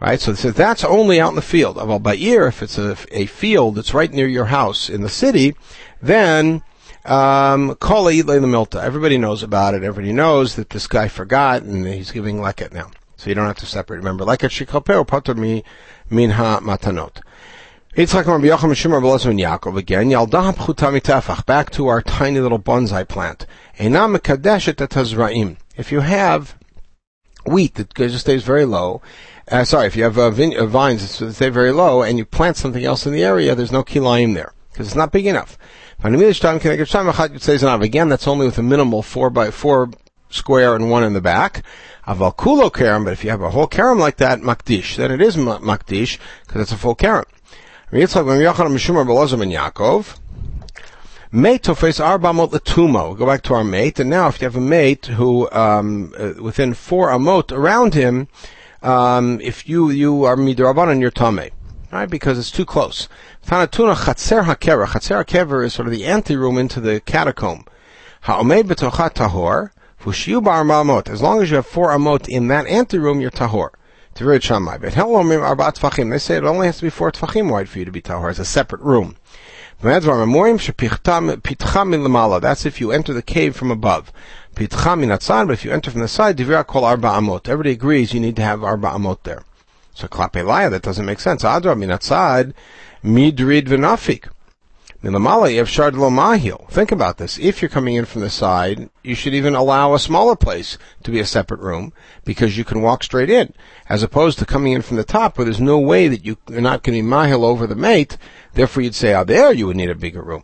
Right? 0.00 0.20
So 0.20 0.32
that's 0.32 0.84
only 0.84 1.20
out 1.20 1.30
in 1.30 1.34
the 1.34 1.42
field. 1.42 1.76
Well, 1.76 1.98
by 1.98 2.14
ear, 2.16 2.46
if 2.46 2.62
it's 2.62 2.78
a, 2.78 2.96
a 3.10 3.26
field 3.26 3.74
that's 3.74 3.94
right 3.94 4.12
near 4.12 4.28
your 4.28 4.46
house 4.46 4.88
in 4.88 5.02
the 5.02 5.08
city, 5.08 5.56
then 6.00 6.62
um, 7.04 7.74
call 7.76 8.04
the 8.04 8.22
milta. 8.22 8.82
Everybody 8.82 9.18
knows 9.18 9.42
about 9.42 9.74
it. 9.74 9.82
Everybody 9.82 10.12
knows 10.12 10.54
that 10.54 10.70
this 10.70 10.86
guy 10.86 11.08
forgot 11.08 11.62
and 11.62 11.86
he's 11.86 12.12
giving 12.12 12.36
leket 12.36 12.72
now. 12.72 12.90
So 13.16 13.28
you 13.28 13.34
don't 13.34 13.46
have 13.46 13.56
to 13.56 13.66
separate. 13.66 13.98
Remember, 13.98 14.24
leket 14.24 14.50
shikapeo 14.50 15.04
patur 15.06 15.36
mi 15.36 15.64
minha 16.10 16.60
matanot. 16.62 17.20
Yitzchak 17.96 18.26
Rabbi 18.26 18.46
Yocham 18.46 18.76
Shimon 18.76 19.02
Belezman 19.02 19.40
Yaakov 19.40 19.76
again. 19.76 20.10
Tefach. 20.10 21.44
Back 21.46 21.70
to 21.70 21.88
our 21.88 22.00
tiny 22.00 22.38
little 22.38 22.60
bonsai 22.60 23.08
plant. 23.08 23.44
Einam. 23.78 24.16
If 25.76 25.92
you 25.92 26.00
have 26.00 26.56
wheat 27.44 27.74
that 27.74 27.94
just 27.94 28.20
stays 28.20 28.44
very 28.44 28.64
low, 28.64 29.02
uh, 29.50 29.64
sorry, 29.64 29.86
if 29.86 29.96
you 29.96 30.04
have 30.04 30.18
uh, 30.18 30.26
uh, 30.26 30.66
vines 30.66 31.18
that 31.18 31.32
stay 31.32 31.48
very 31.48 31.72
low 31.72 32.02
and 32.02 32.18
you 32.18 32.24
plant 32.24 32.56
something 32.56 32.84
else 32.84 33.06
in 33.06 33.12
the 33.12 33.24
area, 33.24 33.54
there's 33.54 33.72
no 33.72 33.82
kilayim 33.82 34.34
there 34.34 34.52
because 34.72 34.86
it's 34.86 34.96
not 34.96 35.12
big 35.12 35.26
enough. 35.26 35.58
Again, 36.02 38.08
that's 38.08 38.28
only 38.28 38.46
with 38.46 38.58
a 38.58 38.62
minimal 38.62 39.02
four 39.02 39.30
by 39.30 39.50
four 39.50 39.90
square 40.30 40.76
and 40.76 40.90
one 40.90 41.02
in 41.02 41.12
the 41.12 41.20
back. 41.20 41.64
Aval 42.06 42.72
karam, 42.72 43.04
but 43.04 43.12
if 43.12 43.24
you 43.24 43.30
have 43.30 43.42
a 43.42 43.50
whole 43.50 43.66
karam 43.66 43.98
like 43.98 44.16
that, 44.18 44.40
makdish, 44.40 44.96
then 44.96 45.10
it 45.10 45.20
is 45.20 45.36
makdish 45.36 46.18
because 46.46 46.62
it's 46.62 46.72
a 46.72 46.76
full 46.76 46.94
karam. 46.94 47.24
Mate 51.30 51.62
tofes 51.62 52.00
arba 52.00 52.28
amot 52.28 52.52
letumo. 52.52 53.18
Go 53.18 53.26
back 53.26 53.42
to 53.42 53.54
our 53.54 53.64
mate, 53.64 54.00
and 54.00 54.08
now 54.08 54.28
if 54.28 54.40
you 54.40 54.46
have 54.46 54.56
a 54.56 54.60
mate 54.60 55.06
who, 55.06 55.50
um, 55.50 56.14
uh, 56.18 56.32
within 56.40 56.72
four 56.72 57.10
amot 57.10 57.52
around 57.52 57.92
him, 57.92 58.28
um, 58.82 59.40
if 59.40 59.68
you 59.68 59.90
you 59.90 60.24
are 60.24 60.36
midrabanan, 60.36 61.00
you're 61.00 61.10
tame, 61.10 61.50
right? 61.90 62.08
Because 62.08 62.38
it's 62.38 62.50
too 62.50 62.64
close. 62.64 63.08
Tanatuna 63.46 63.94
chatzer 63.94 64.44
hakera. 64.44 64.86
Chatzer 64.86 65.24
hakera 65.24 65.64
is 65.64 65.74
sort 65.74 65.88
of 65.88 65.92
the 65.92 66.06
anteroom 66.06 66.58
into 66.58 66.80
the 66.80 67.00
catacomb. 67.00 67.64
Ha'omed 68.22 68.68
betochat 68.68 69.14
tahor. 69.14 69.70
Fushiu 70.00 70.42
bar 70.42 70.62
amot. 70.62 71.08
As 71.08 71.20
long 71.22 71.42
as 71.42 71.50
you 71.50 71.56
have 71.56 71.66
four 71.66 71.90
amot 71.90 72.28
in 72.28 72.48
that 72.48 72.66
anteroom, 72.66 73.20
you're 73.20 73.30
tahor. 73.30 73.70
Tivirit 74.14 74.42
shamai. 74.42 74.80
But 74.80 74.92
helomim 74.92 75.40
arbat 75.40 75.78
tfachim. 75.78 76.10
They 76.10 76.18
say 76.18 76.36
it 76.36 76.44
only 76.44 76.66
has 76.66 76.76
to 76.78 76.84
be 76.84 76.90
four 76.90 77.10
tfachim 77.10 77.50
wide 77.50 77.68
for 77.68 77.80
you 77.80 77.84
to 77.84 77.90
be 77.90 78.02
tahor. 78.02 78.30
It's 78.30 78.38
a 78.38 78.44
separate 78.44 78.82
room. 78.82 79.16
That's 79.80 80.06
if 82.66 82.80
you 82.80 82.90
enter 82.90 83.12
the 83.12 83.22
cave 83.22 83.54
from 83.54 83.70
above. 83.70 84.12
But 84.54 84.72
if 85.50 85.64
you 85.64 85.72
enter 85.72 85.90
from 85.90 86.00
the 86.00 86.08
side, 86.08 86.38
call 86.66 86.84
arba 86.84 87.08
amot. 87.08 87.48
Everybody 87.48 87.72
agrees 87.72 88.12
you 88.12 88.20
need 88.20 88.36
to 88.36 88.42
have 88.42 88.64
arba 88.64 88.88
amot 88.88 89.22
there. 89.22 89.44
So 89.94 90.06
klapelaya, 90.06 90.70
that 90.70 90.82
doesn't 90.82 91.06
make 91.06 91.20
sense. 91.20 91.42
Adra 91.42 91.76
minatzad 91.76 92.54
midrid 93.02 93.66
v'nafik. 93.66 94.28
Milamala 95.02 95.54
yevshard 95.54 95.94
lo 95.94 96.10
mahil. 96.10 96.68
Think 96.70 96.90
about 96.90 97.18
this. 97.18 97.38
If 97.38 97.62
you're 97.62 97.68
coming 97.68 97.94
in 97.94 98.04
from 98.04 98.22
the 98.22 98.30
side, 98.30 98.90
you 99.04 99.14
should 99.14 99.32
even 99.32 99.54
allow 99.54 99.94
a 99.94 99.98
smaller 100.00 100.34
place 100.34 100.76
to 101.04 101.12
be 101.12 101.20
a 101.20 101.24
separate 101.24 101.60
room 101.60 101.92
because 102.24 102.58
you 102.58 102.64
can 102.64 102.82
walk 102.82 103.04
straight 103.04 103.30
in, 103.30 103.52
as 103.88 104.02
opposed 104.02 104.40
to 104.40 104.44
coming 104.44 104.72
in 104.72 104.82
from 104.82 104.96
the 104.96 105.04
top 105.04 105.38
where 105.38 105.44
there's 105.44 105.60
no 105.60 105.78
way 105.78 106.08
that 106.08 106.24
you, 106.24 106.36
are 106.50 106.60
not 106.60 106.82
going 106.82 106.98
to 106.98 107.02
be 107.02 107.08
mahil 107.08 107.44
over 107.44 107.64
the 107.64 107.76
mate. 107.76 108.16
Therefore, 108.54 108.82
you'd 108.82 108.96
say, 108.96 109.14
oh, 109.14 109.22
there 109.22 109.52
you 109.52 109.68
would 109.68 109.76
need 109.76 109.90
a 109.90 109.94
bigger 109.94 110.22
room, 110.22 110.42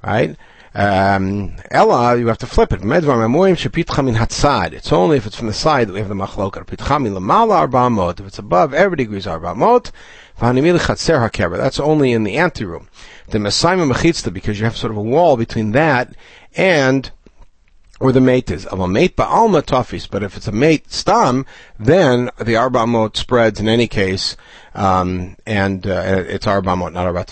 right? 0.00 0.36
Um, 0.74 1.56
Ella, 1.70 2.16
you 2.16 2.26
have 2.28 2.38
to 2.38 2.46
flip 2.46 2.72
it. 2.72 2.80
It's 2.82 4.92
only 4.92 5.16
if 5.16 5.26
it's 5.26 5.36
from 5.36 5.46
the 5.46 5.52
side 5.52 5.88
that 5.88 5.92
we 5.92 6.00
have 6.00 6.08
the 6.08 6.14
machloket. 6.14 8.20
If 8.20 8.26
it's 8.26 8.38
above, 8.38 8.74
everybody 8.74 9.02
agrees 9.04 9.26
arba'amot. 9.26 9.90
That's 11.58 11.80
only 11.80 12.12
in 12.12 12.24
the 12.24 12.36
anteroom. 12.36 12.88
The 13.28 13.38
Messiah 13.38 13.78
mechitzta, 13.78 14.32
because 14.32 14.58
you 14.58 14.66
have 14.66 14.76
sort 14.76 14.92
of 14.92 14.96
a 14.96 15.02
wall 15.02 15.36
between 15.36 15.72
that 15.72 16.14
and 16.56 17.10
where 17.98 18.12
the 18.12 18.20
mate 18.20 18.50
is. 18.50 18.64
Of 18.66 18.80
a 18.80 18.88
mate 18.88 19.16
ba'alma 19.16 19.62
tofis, 19.62 20.08
but 20.08 20.22
if 20.22 20.36
it's 20.36 20.46
a 20.46 20.52
mate 20.52 20.92
stam, 20.92 21.44
then 21.78 22.30
the 22.38 22.54
arba'amot 22.54 23.16
spreads 23.16 23.58
in 23.58 23.68
any 23.68 23.88
case, 23.88 24.36
um, 24.74 25.36
and 25.46 25.86
uh, 25.86 26.24
it's 26.28 26.46
arba'amot, 26.46 26.92
not 26.92 27.06
arba 27.06 27.26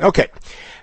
Okay. 0.00 0.28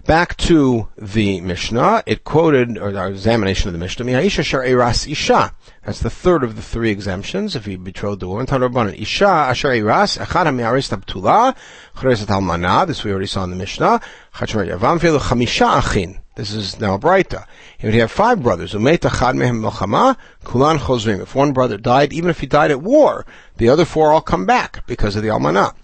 Back 0.06 0.36
to 0.38 0.88
the 0.98 1.42
Mishnah, 1.42 2.04
it 2.08 2.24
quoted, 2.24 2.78
or 2.78 2.98
our 2.98 3.10
examination 3.10 3.68
of 3.68 3.74
the 3.74 3.80
Mishnah, 3.80 4.06
eras 4.06 5.08
isha. 5.08 5.54
That's 5.86 6.00
the 6.00 6.10
third 6.10 6.44
of 6.44 6.56
the 6.56 6.62
three 6.62 6.90
exemptions. 6.90 7.56
If 7.56 7.66
he 7.66 7.76
betrothed 7.76 8.24
a 8.24 8.28
woman, 8.28 8.48
Tanrabanan 8.48 9.00
Isha 9.00 9.26
asher 9.26 9.74
eras 9.74 10.18
echad 10.18 10.46
hami'aris 10.46 10.90
tabtula 10.90 11.56
chreset 11.96 12.28
almana. 12.28 12.88
This 12.88 13.04
we 13.04 13.12
already 13.12 13.28
saw 13.28 13.44
in 13.44 13.52
the 13.52 13.56
Mishnah. 13.56 14.02
Chachmer 14.34 14.68
yavam 14.68 15.00
filu 15.00 15.20
chamisha 15.20 15.78
achin. 15.78 16.20
This 16.36 16.52
is 16.52 16.80
now 16.80 16.96
a 16.96 17.00
brayta. 17.00 17.46
If 17.80 17.94
you 17.94 18.02
have 18.02 18.12
five 18.12 18.42
brothers, 18.42 18.74
umet 18.74 19.00
achad 19.00 19.36
mehem 19.36 19.62
melchama, 19.62 20.18
kulan 20.44 20.80
chozrim. 20.80 21.22
If 21.22 21.36
one 21.36 21.54
brother 21.54 21.78
died, 21.78 22.12
even 22.12 22.30
if 22.32 22.40
he 22.40 22.48
died 22.48 22.72
at 22.72 22.82
war, 22.82 23.26
the 23.58 23.70
other 23.70 23.86
four 23.86 24.12
all 24.12 24.22
come 24.22 24.46
back 24.48 24.88
because 24.88 25.16
of 25.16 25.22
the 25.22 25.30
almana. 25.30 25.76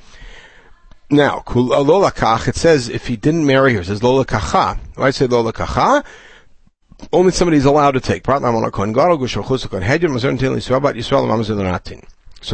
Now, 1.09 1.43
uh, 1.47 1.59
lola 1.59 2.11
kach, 2.11 2.49
it 2.49 2.55
says 2.57 2.89
if 2.89 3.07
he 3.07 3.15
didn't 3.15 3.45
marry 3.45 3.73
her, 3.75 3.81
it 3.81 3.85
says 3.85 4.03
lola 4.03 4.25
kacha. 4.25 4.77
Why 4.95 5.11
say 5.11 5.25
lola 5.25 5.53
kacha? 5.53 6.03
Only 7.13 7.31
somebody 7.31 7.57
is 7.57 7.65
allowed 7.65 7.91
to 7.91 8.01
take. 8.01 8.25
So 8.25 8.39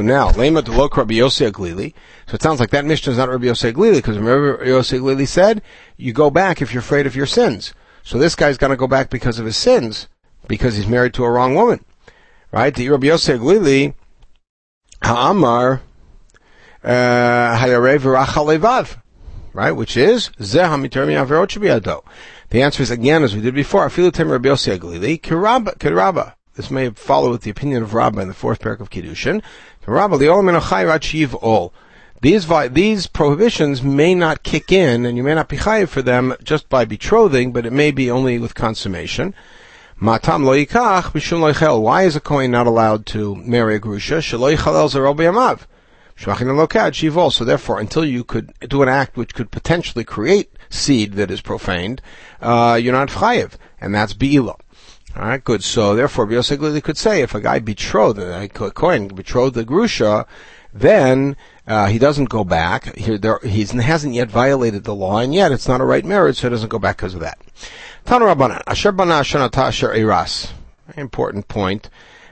now, 0.02 0.30
lema 0.32 0.64
to 0.66 0.72
lok 0.72 0.98
Rabbi 0.98 1.14
Yosei 1.16 1.52
Aglili. 1.52 1.94
So 2.28 2.36
it 2.36 2.42
sounds 2.42 2.60
like 2.60 2.70
that 2.70 2.86
Mishnah 2.86 3.14
is 3.14 3.18
not 3.18 3.30
Rabbi 3.30 3.46
Yosei 3.46 3.74
Aglili, 3.74 3.96
because 3.96 4.18
remember 4.18 4.58
Rabbi 4.58 4.66
Yosei 4.66 5.00
Aglili 5.00 5.28
said, 5.28 5.62
you 5.98 6.14
go 6.14 6.30
back 6.30 6.62
if 6.62 6.74
you're 6.74 6.82
afraid 6.82 7.08
of 7.08 7.16
your 7.16 7.26
sins. 7.26 7.74
So 8.04 8.18
this 8.18 8.36
guy's 8.36 8.58
gonna 8.58 8.76
go 8.76 8.88
back 8.88 9.10
because 9.10 9.40
of 9.40 9.46
his 9.46 9.58
sins, 9.58 10.08
because 10.48 10.76
he's 10.76 10.88
married 10.88 11.14
to 11.16 11.24
a 11.24 11.32
wrong 11.32 11.56
woman. 11.56 11.84
Right? 12.52 12.76
The 12.76 12.90
Rabbi 12.90 13.08
Yosei 13.08 13.40
Aglili, 13.40 13.96
Ha'amar, 15.04 15.82
uh, 16.84 17.58
right? 19.54 19.72
Which 19.72 19.96
is 19.96 20.32
The 20.38 20.62
answer 22.54 22.84
is 22.84 22.92
again, 22.92 23.24
as 23.24 23.36
we 23.36 23.42
did 23.42 23.56
before, 23.56 23.90
kiraba. 23.90 26.34
This 26.56 26.70
may 26.70 26.92
follow 26.92 27.32
with 27.32 27.42
the 27.42 27.50
opinion 27.50 27.82
of 27.82 27.96
Rabbah 27.96 28.22
in 28.22 28.28
the 28.28 28.34
fourth 28.34 28.60
parak 28.60 28.80
of 28.80 28.92
Kiddushin. 28.92 29.42
These 32.22 32.74
these 32.74 33.08
prohibitions 33.08 33.84
may 33.84 34.16
not 34.16 34.44
kick 34.44 34.72
in, 34.72 35.06
and 35.06 35.18
you 35.18 35.24
may 35.24 35.34
not 35.34 35.50
be 35.50 35.58
chayiv 35.58 35.90
for 35.90 36.02
them 36.02 36.36
just 36.44 36.70
by 36.70 36.86
betrothing, 36.86 37.52
but 37.52 37.66
it 37.66 37.74
may 37.74 37.92
be 37.92 38.10
only 38.10 38.40
with 38.40 38.56
consummation. 38.56 39.34
Matam 39.98 40.46
lo 40.46 40.54
yikach 40.54 41.12
b'shum 41.12 41.82
Why 41.82 42.04
is 42.04 42.16
a 42.16 42.20
Kohen 42.20 42.52
not 42.52 42.68
allowed 42.68 43.06
to 43.08 43.36
marry 43.36 43.76
a 43.76 43.80
grusha? 43.80 44.20
Shelo 44.20 44.56
yichalel 44.56 44.90
zero 44.90 45.14
so 46.16 47.46
therefore, 47.46 47.80
until 47.80 48.06
you 48.06 48.24
could 48.24 48.54
do 48.62 48.82
an 48.82 48.90
act 48.90 49.18
which 49.18 49.34
could 49.34 49.52
potentially 49.52 50.04
create 50.04 50.52
seed 50.70 51.14
that 51.14 51.32
is 51.32 51.42
profaned, 51.42 52.02
uh, 52.42 52.80
you're 52.82 52.94
not 52.94 53.10
chayiv, 53.10 53.54
and 53.82 53.94
that's 53.94 54.14
be'ilah. 54.14 54.60
All 55.16 55.24
right, 55.24 55.44
good. 55.44 55.64
So 55.64 55.96
therefore, 55.96 56.26
Biosegli 56.26 56.82
could 56.82 56.98
say 56.98 57.22
if 57.22 57.36
a 57.36 57.42
guy 57.42 57.60
betrothed, 57.60 58.20
a 58.20 58.48
Kohen 58.50 59.10
betrothed 59.10 59.56
the 59.56 59.64
grusha, 59.64 60.26
then 60.74 61.36
uh, 61.68 61.88
he 61.88 62.00
doesn't 62.00 62.30
go 62.30 62.44
back. 62.44 62.96
He 62.96 63.12
hasn't 63.14 64.14
yet 64.16 64.30
violated 64.30 64.86
the 64.86 64.96
law, 64.96 65.20
and 65.20 65.34
yet 65.34 65.52
it's 65.52 65.68
not 65.68 65.82
a 65.82 65.86
right 65.86 66.04
marriage, 66.04 66.38
so 66.38 66.48
he 66.48 66.52
doesn't 66.52 66.70
go 66.70 66.80
back 66.80 66.98
because 66.98 67.14
of 67.14 67.20
that. 67.20 67.38
Tanu 68.06 68.34
Rabbanan, 68.34 68.64
Asher 68.66 68.92
Bana 68.92 69.14
Asher 69.14 69.94
Eras. 69.94 70.52
Important 70.98 71.48
point 71.48 71.90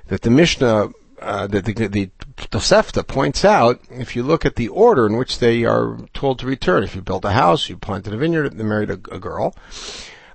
that 0.07 0.21
the 0.21 0.31
Mishnah 0.31 0.89
uh, 1.21 1.47
the, 1.47 1.61
the, 1.61 1.87
the 1.87 2.09
Tosefta 2.49 3.05
points 3.05 3.45
out, 3.45 3.79
if 3.89 4.15
you 4.15 4.23
look 4.23 4.45
at 4.45 4.55
the 4.55 4.67
order 4.69 5.05
in 5.05 5.17
which 5.17 5.39
they 5.39 5.63
are 5.63 5.97
told 6.13 6.39
to 6.39 6.45
return, 6.45 6.83
if 6.83 6.95
you 6.95 7.01
built 7.01 7.25
a 7.25 7.31
house, 7.31 7.69
you 7.69 7.77
planted 7.77 8.13
a 8.13 8.17
vineyard, 8.17 8.53
and 8.53 8.67
married 8.67 8.89
a, 8.89 8.93
a 8.93 9.19
girl, 9.19 9.55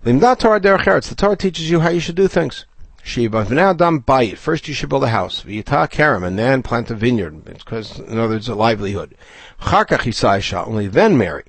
Limdat 0.05 0.38
Torah 0.38 0.61
Derech 0.61 1.09
the 1.09 1.14
Torah 1.16 1.37
teaches 1.37 1.69
you 1.69 1.81
how 1.81 1.88
you 1.88 1.99
should 1.99 2.14
do 2.14 2.29
things. 2.29 2.64
bayit. 3.05 4.37
First 4.37 4.69
you 4.69 4.75
should 4.75 4.88
build 4.88 5.03
a 5.03 5.09
house. 5.09 5.42
V'yita 5.42 5.90
kerem, 5.90 6.25
and 6.25 6.38
then 6.38 6.62
plant 6.62 6.90
a 6.90 6.95
vineyard. 6.95 7.45
Because, 7.45 7.99
in 7.99 8.19
other 8.19 8.35
words, 8.35 8.49
a 8.49 8.55
livelihood. 8.55 9.16
Charkach 9.61 10.66
only 10.66 10.87
then 10.87 11.19
marry. 11.19 11.45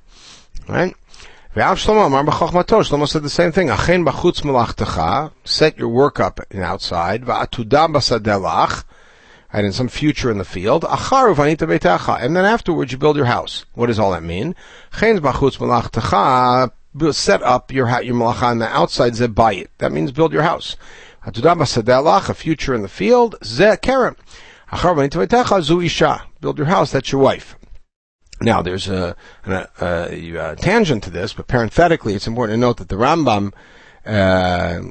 Right? 0.68 0.96
Shlomo 1.56 3.08
said 3.08 3.24
the 3.24 3.30
same 3.30 3.52
thing. 3.52 3.70
Set 5.44 5.78
your 5.78 5.90
work 5.90 6.20
up 6.20 6.40
outside. 6.56 7.26
Basadelach, 7.26 8.84
and 9.52 9.66
in 9.66 9.72
some 9.72 9.88
future 9.88 10.30
in 10.30 10.38
the 10.38 10.46
field. 10.46 10.84
And 10.84 12.36
then 12.36 12.46
afterwards 12.46 12.92
you 12.92 12.98
build 12.98 13.16
your 13.16 13.26
house. 13.26 13.66
What 13.74 13.88
does 13.88 14.00
all 14.00 14.12
that 14.12 14.24
mean? 14.24 14.56
Set 17.12 17.44
up 17.44 17.72
your 17.72 18.02
your 18.02 18.16
malacha 18.16 18.44
on 18.44 18.60
the 18.60 18.68
outside, 18.68 19.14
zebayit. 19.14 19.68
That 19.78 19.92
means 19.92 20.12
build 20.12 20.34
your 20.34 20.44
house. 20.44 20.76
A 21.26 22.34
future 22.34 22.74
in 22.74 22.82
the 22.82 22.90
field, 22.90 23.36
ze 23.44 23.76
kerem. 23.78 24.16
Build 26.42 26.58
your 26.58 26.68
house, 26.68 26.92
that's 26.92 27.12
your 27.12 27.22
wife. 27.22 27.56
Now, 28.40 28.62
there's 28.62 28.88
a, 28.88 29.16
a, 29.46 29.68
a, 29.82 30.36
a, 30.36 30.56
tangent 30.56 31.04
to 31.04 31.10
this, 31.10 31.34
but 31.34 31.48
parenthetically, 31.48 32.14
it's 32.14 32.28
important 32.28 32.58
to 32.58 32.60
note 32.60 32.78
that 32.78 32.90
the 32.90 32.96
Rambam 32.96 33.54
uh, 34.06 34.82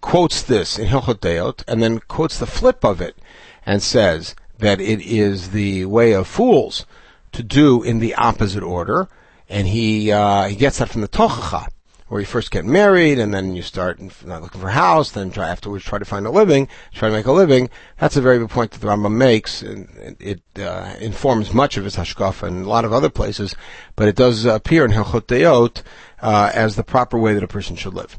quotes 0.00 0.42
this 0.42 0.78
in 0.78 0.86
Hilchot 0.86 1.20
Deot, 1.20 1.64
and 1.66 1.82
then 1.82 1.98
quotes 2.00 2.38
the 2.38 2.46
flip 2.46 2.84
of 2.84 3.00
it 3.00 3.16
and 3.64 3.82
says 3.82 4.34
that 4.58 4.80
it 4.80 5.00
is 5.00 5.50
the 5.50 5.84
way 5.86 6.12
of 6.12 6.26
fools 6.26 6.86
to 7.32 7.42
do 7.42 7.82
in 7.82 7.98
the 7.98 8.14
opposite 8.14 8.62
order, 8.62 9.08
and 9.48 9.66
he 9.68 10.12
uh, 10.12 10.44
he 10.44 10.56
gets 10.56 10.78
that 10.78 10.88
from 10.88 11.00
the 11.00 11.08
Tochacha, 11.08 11.66
where 12.08 12.20
you 12.20 12.26
first 12.26 12.50
get 12.50 12.64
married, 12.64 13.18
and 13.18 13.32
then 13.32 13.56
you 13.56 13.62
start 13.62 13.98
looking 14.00 14.60
for 14.60 14.68
a 14.68 14.72
house, 14.72 15.10
then 15.10 15.30
try 15.30 15.48
afterwards 15.48 15.84
try 15.84 15.98
to 15.98 16.04
find 16.04 16.26
a 16.26 16.30
living, 16.30 16.68
try 16.92 17.08
to 17.08 17.14
make 17.14 17.26
a 17.26 17.32
living. 17.32 17.70
That's 17.98 18.16
a 18.16 18.20
very 18.20 18.38
good 18.38 18.50
point 18.50 18.70
that 18.72 18.80
the 18.80 18.86
Rambam 18.86 19.16
makes, 19.16 19.62
and 19.62 20.16
it 20.20 20.42
uh, 20.58 20.94
informs 21.00 21.54
much 21.54 21.76
of 21.76 21.84
his 21.84 21.96
hashkafa 21.96 22.46
and 22.46 22.66
a 22.66 22.68
lot 22.68 22.84
of 22.84 22.92
other 22.92 23.10
places, 23.10 23.56
but 23.96 24.08
it 24.08 24.16
does 24.16 24.44
appear 24.44 24.84
in 24.84 24.92
Hilchot 24.92 25.26
Deot 25.26 25.82
uh, 26.20 26.50
as 26.54 26.76
the 26.76 26.84
proper 26.84 27.18
way 27.18 27.34
that 27.34 27.42
a 27.42 27.48
person 27.48 27.76
should 27.76 27.94
live. 27.94 28.18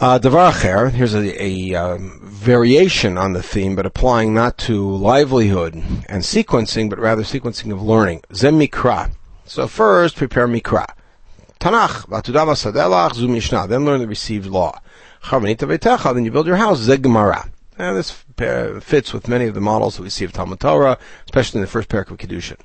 Uh, 0.00 0.16
Devar 0.16 0.50
Acher, 0.50 0.90
here's 0.90 1.12
a, 1.12 1.44
a 1.44 1.74
um, 1.74 2.18
variation 2.22 3.18
on 3.18 3.34
the 3.34 3.42
theme, 3.42 3.76
but 3.76 3.84
applying 3.84 4.32
not 4.32 4.56
to 4.56 4.90
livelihood 4.96 5.74
and 5.74 6.22
sequencing, 6.22 6.88
but 6.88 6.98
rather 6.98 7.22
sequencing 7.22 7.70
of 7.70 7.82
learning. 7.82 8.22
Zem 8.32 8.58
Mikra. 8.58 9.10
So 9.44 9.68
first, 9.68 10.16
prepare 10.16 10.48
Mikra. 10.48 10.86
Tanach, 11.60 12.06
Vatudama 12.06 12.54
Sadelach, 12.54 13.14
Zu 13.14 13.28
Mishnah. 13.28 13.66
Then 13.66 13.84
learn 13.84 14.00
the 14.00 14.08
received 14.08 14.46
law. 14.46 14.80
Charvanita 15.24 15.68
Vetecha, 15.68 16.14
then 16.14 16.24
you 16.24 16.30
build 16.30 16.46
your 16.46 16.56
house, 16.56 16.78
Zeg 16.78 17.02
Gemara. 17.02 17.50
Now 17.78 17.92
this 17.92 18.10
fits 18.10 19.12
with 19.12 19.28
many 19.28 19.48
of 19.48 19.54
the 19.54 19.60
models 19.60 19.98
that 19.98 20.02
we 20.02 20.08
see 20.08 20.24
of 20.24 20.32
Talmud 20.32 20.60
Torah, 20.60 20.96
especially 21.26 21.58
in 21.58 21.62
the 21.62 21.70
first 21.70 21.90
parak 21.90 22.10
of 22.10 22.16
Kiddushin. 22.16 22.56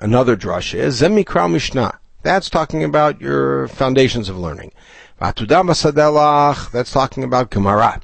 Another 0.00 0.36
drush 0.36 0.74
is 0.74 0.96
Zem 0.96 1.14
Mikra 1.14 1.48
Mishnah. 1.48 2.00
That's 2.24 2.48
talking 2.48 2.82
about 2.82 3.20
your 3.20 3.68
foundations 3.68 4.30
of 4.30 4.38
learning. 4.38 4.72
That's 5.20 6.92
talking 6.92 7.22
about 7.22 7.50
Gemara. 7.50 8.00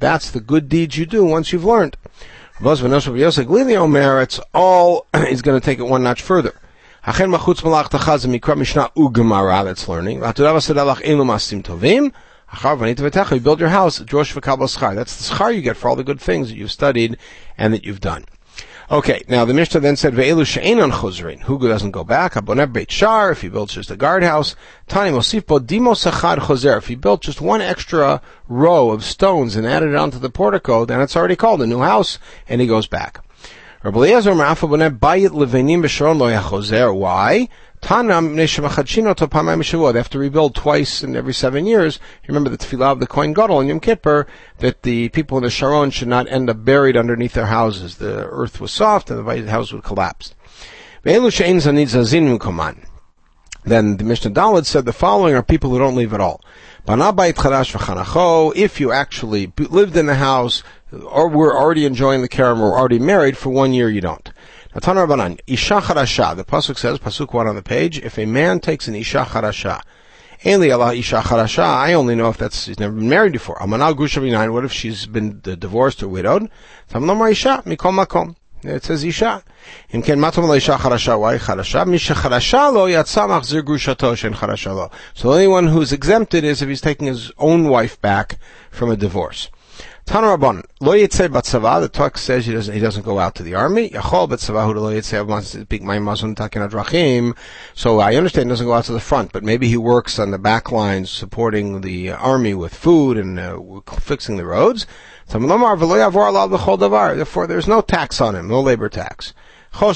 That's 0.00 0.30
the 0.30 0.40
good 0.40 0.70
deeds 0.70 0.96
you 0.96 1.04
do 1.04 1.26
once 1.26 1.52
you've 1.52 1.66
learned. 1.66 1.98
It's 2.60 2.82
all 4.54 5.06
is 5.14 5.42
going 5.42 5.60
to 5.60 5.64
take 5.64 5.78
it 5.78 5.82
one 5.82 6.02
notch 6.02 6.22
further. 6.22 6.54
That's 7.04 7.18
learning. 9.88 10.20
You 10.20 10.32
build 13.40 13.60
your 13.60 13.68
house, 13.68 13.98
That's 13.98 15.16
the 15.16 15.34
schar 15.34 15.54
you 15.54 15.60
get 15.60 15.76
for 15.76 15.90
all 15.90 15.96
the 15.96 16.04
good 16.04 16.22
things 16.22 16.48
that 16.48 16.56
you've 16.56 16.72
studied 16.72 17.18
and 17.58 17.74
that 17.74 17.84
you've 17.84 18.00
done. 18.00 18.24
Okay, 18.90 19.22
now 19.28 19.44
the 19.44 19.52
Mishnah 19.52 19.80
then 19.80 19.96
said, 19.96 20.14
Ve'elu 20.14 20.46
she'enon 20.46 20.90
chuzrin. 20.90 21.40
Who 21.42 21.58
doesn't 21.58 21.90
go 21.90 22.04
back? 22.04 22.32
Aboneb 22.32 22.72
beit 22.72 22.90
shar, 22.90 23.30
if 23.30 23.42
he 23.42 23.50
builds 23.50 23.74
just 23.74 23.90
a 23.90 23.96
guardhouse. 23.96 24.56
Tani 24.86 25.10
mosif 25.10 25.44
bo 25.44 25.58
dimos 25.58 26.10
achad 26.10 26.38
chozer. 26.38 26.78
If 26.78 26.86
he 26.86 26.94
built 26.94 27.20
just 27.20 27.42
one 27.42 27.60
extra 27.60 28.22
row 28.48 28.90
of 28.90 29.04
stones 29.04 29.56
and 29.56 29.66
added 29.66 29.90
it 29.90 29.96
onto 29.96 30.18
the 30.18 30.30
portico, 30.30 30.86
then 30.86 31.02
it's 31.02 31.16
already 31.16 31.36
called 31.36 31.60
a 31.60 31.66
new 31.66 31.80
house, 31.80 32.18
and 32.48 32.62
he 32.62 32.66
goes 32.66 32.86
back. 32.86 33.22
Rabbi 33.82 34.08
They 37.80 37.88
have 39.98 40.10
to 40.10 40.18
rebuild 40.18 40.54
twice 40.54 41.02
in 41.02 41.16
every 41.16 41.34
seven 41.34 41.66
years. 41.66 41.98
Remember 42.26 42.50
the 42.50 42.58
tefillah 42.58 42.92
of 42.92 43.00
the 43.00 43.06
Kohen 43.06 43.32
Gadol 43.32 43.60
in 43.60 43.68
Yom 43.68 43.80
Kippur 43.80 44.26
that 44.58 44.82
the 44.82 45.08
people 45.10 45.38
in 45.38 45.44
the 45.44 45.50
Sharon 45.50 45.90
should 45.90 46.08
not 46.08 46.30
end 46.30 46.50
up 46.50 46.64
buried 46.64 46.96
underneath 46.96 47.34
their 47.34 47.46
houses. 47.46 47.96
The 47.96 48.26
earth 48.26 48.60
was 48.60 48.72
soft 48.72 49.10
and 49.10 49.26
the 49.26 49.50
house 49.50 49.72
would 49.72 49.84
collapse. 49.84 50.34
Then 53.64 53.96
the 53.96 54.04
Mishnah 54.04 54.30
Dalet 54.30 54.64
said 54.64 54.84
the 54.84 54.92
following 54.92 55.34
are 55.34 55.42
people 55.42 55.70
who 55.70 55.78
don't 55.78 55.96
leave 55.96 56.12
at 56.12 56.20
all. 56.20 56.40
If 56.86 58.80
you 58.80 58.92
actually 58.92 59.52
lived 59.58 59.96
in 59.96 60.06
the 60.06 60.14
house 60.14 60.62
or 61.04 61.28
were 61.28 61.56
already 61.56 61.84
enjoying 61.84 62.22
the 62.22 62.28
kerem 62.28 62.60
or 62.60 62.78
already 62.78 62.98
married 62.98 63.36
for 63.36 63.50
one 63.50 63.74
year, 63.74 63.90
you 63.90 64.00
don't. 64.00 64.30
Atan 64.77 64.95
Rabbanan, 64.95 65.39
Isha 65.47 65.81
Charasha. 65.81 66.35
The 66.35 66.43
pasuk 66.43 66.77
says, 66.77 66.99
pasuk 66.99 67.33
one 67.33 67.47
on 67.47 67.55
the 67.55 67.61
page, 67.61 67.99
if 67.99 68.17
a 68.17 68.25
man 68.25 68.59
takes 68.59 68.87
an 68.87 68.95
Isha 68.95 69.25
Charasha, 69.25 69.81
Ainli 70.43 70.73
Allah 70.73 70.93
Isha 70.93 71.21
Charasha, 71.21 71.63
I 71.63 71.93
only 71.93 72.15
know 72.15 72.29
if 72.29 72.37
that's, 72.37 72.65
he's 72.65 72.79
never 72.79 72.93
been 72.93 73.09
married 73.09 73.33
before. 73.33 73.55
Amanal 73.57 73.95
Grusha 73.95 74.51
what 74.51 74.65
if 74.65 74.71
she's 74.71 75.05
been 75.05 75.39
divorced 75.41 76.03
or 76.03 76.07
widowed? 76.07 76.49
Tamlomar 76.91 77.31
Isha, 77.31 77.63
Mikol 77.65 77.93
Makom. 78.05 78.35
It 78.65 78.83
says 78.83 79.03
Isha. 79.03 79.41
אם 79.93 80.01
כן, 80.01 80.19
מה 80.19 80.31
תאמר 80.31 80.47
לאישה 80.47 80.77
חרשה? 80.77 81.15
why 81.15 81.37
חרשה? 81.37 81.83
מי 81.85 81.99
שחרשה 81.99 82.69
לו 82.73 82.89
יצא 82.89 83.27
מחזיר 83.27 83.61
גרושתו 83.61 84.15
שאין 84.17 84.35
חרשה 84.35 84.69
לו. 84.69 84.89
So 85.15 85.23
the 85.23 85.27
only 85.27 85.47
one 85.47 85.67
who's 85.67 85.91
exempted 85.91 86.43
is 86.43 86.61
if 86.61 86.69
he's 86.69 86.81
taking 86.81 87.07
his 87.07 87.31
own 87.37 87.67
wife 87.67 87.99
back 88.01 88.37
from 88.71 88.89
a 88.89 88.95
divorce. 88.95 89.49
Tanarabon, 90.08 90.64
lo 90.80 90.92
yitzeh 90.94 91.28
batzava, 91.28 91.82
the 91.82 91.88
text 91.90 92.24
says 92.24 92.46
he 92.46 92.54
doesn't, 92.54 92.72
he 92.72 92.80
doesn't 92.80 93.04
go 93.04 93.18
out 93.18 93.34
to 93.34 93.42
the 93.42 93.54
army. 93.54 93.90
Yachol 93.90 94.26
batzava 94.26 94.64
hu 94.64 94.72
lo 94.80 94.90
yitzeh 94.90 95.26
wants 95.26 95.52
to 95.52 95.60
speak 95.60 95.82
my 95.82 95.98
mazon 95.98 96.34
takin 96.34 96.66
adrachim. 96.66 97.36
So 97.74 98.00
I 98.00 98.14
understand 98.14 98.48
he 98.48 98.52
doesn't 98.52 98.66
go 98.66 98.72
out 98.72 98.86
to 98.86 98.92
the 98.92 99.00
front, 99.00 99.32
but 99.32 99.44
maybe 99.44 99.68
he 99.68 99.76
works 99.76 100.18
on 100.18 100.30
the 100.30 100.38
back 100.38 100.72
lines 100.72 101.10
supporting 101.10 101.82
the 101.82 102.12
army 102.12 102.54
with 102.54 102.72
food 102.72 103.18
and 103.18 103.38
uh, 103.38 103.60
fixing 104.00 104.38
the 104.38 104.46
roads. 104.46 104.86
Therefore, 105.28 105.52
there's 107.46 107.68
no 107.68 107.80
tax 107.82 108.20
on 108.22 108.34
him, 108.34 108.48
no 108.48 108.62
labor 108.62 108.88
tax. 108.88 109.34
I 109.80 109.92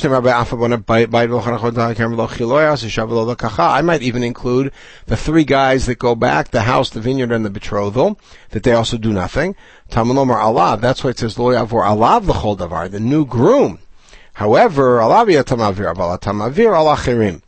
might 3.82 4.02
even 4.02 4.22
include 4.22 4.72
the 5.06 5.16
three 5.16 5.42
guys 5.42 5.86
that 5.86 5.98
go 5.98 6.14
back, 6.14 6.50
the 6.52 6.60
house, 6.62 6.90
the 6.90 7.00
vineyard, 7.00 7.32
and 7.32 7.44
the 7.44 7.50
betrothal, 7.50 8.16
that 8.50 8.62
they 8.62 8.74
also 8.74 8.96
do 8.96 9.12
nothing. 9.12 9.56
That's 9.90 10.04
why 10.06 11.10
it 11.10 11.18
says 11.18 11.36
lo 11.36 11.50
yavor 11.50 11.82
alav 11.84 12.28
l'chol 12.28 12.56
davar, 12.56 12.88
the 12.92 13.00
new 13.00 13.26
groom. 13.26 13.80
However, 14.34 14.98
alav 14.98 15.26
yatamavir, 15.26 15.92
abalatamavir 15.92 16.72
alachirim. 16.72 17.42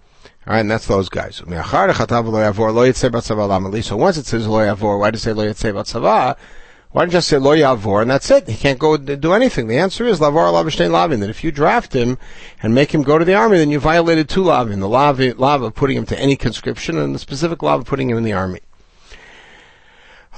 Alright, 0.45 0.61
and 0.61 0.71
that's 0.71 0.87
those 0.89 1.09
guys. 1.09 1.37
So 1.37 1.45
once 1.47 1.57
it 4.19 4.27
says 4.27 4.47
lo 4.49 4.59
yavor, 4.59 4.99
why 4.99 5.11
does 5.13 5.21
it 5.21 5.25
say 5.25 5.33
lo 5.33 5.45
yitzeh 5.45 5.73
batzavah? 5.73 6.37
Why 6.95 7.03
don't 7.03 7.09
you 7.09 7.15
just 7.15 7.27
say 7.27 7.39
lo 7.39 7.57
yavor 7.57 8.03
and 8.03 8.09
that's 8.09 8.31
it? 8.31 8.47
He 8.47 8.57
can't 8.57 8.79
go 8.79 8.97
do 8.97 9.33
anything. 9.33 9.67
The 9.67 9.79
answer 9.79 10.07
is 10.07 10.21
lavar 10.21 10.53
lavashtein 10.53 10.93
lavin. 10.93 11.19
That 11.19 11.29
if 11.29 11.43
you 11.43 11.51
draft 11.51 11.93
him 11.93 12.19
and 12.63 12.73
make 12.73 12.95
him 12.95 13.03
go 13.03 13.19
to 13.19 13.25
the 13.25 13.35
army, 13.35 13.59
then 13.59 13.73
you 13.73 13.81
violated 13.81 14.29
two 14.29 14.45
lavin: 14.45 14.79
the 14.79 14.89
lav, 14.89 15.19
of 15.19 15.75
putting 15.75 15.97
him 15.97 16.07
to 16.07 16.17
any 16.17 16.37
conscription 16.37 16.97
and 16.97 17.13
the 17.13 17.19
specific 17.19 17.65
lav 17.65 17.81
of 17.81 17.87
putting 17.87 18.09
him 18.11 18.17
in 18.17 18.23
the 18.23 18.33
army. 18.33 18.61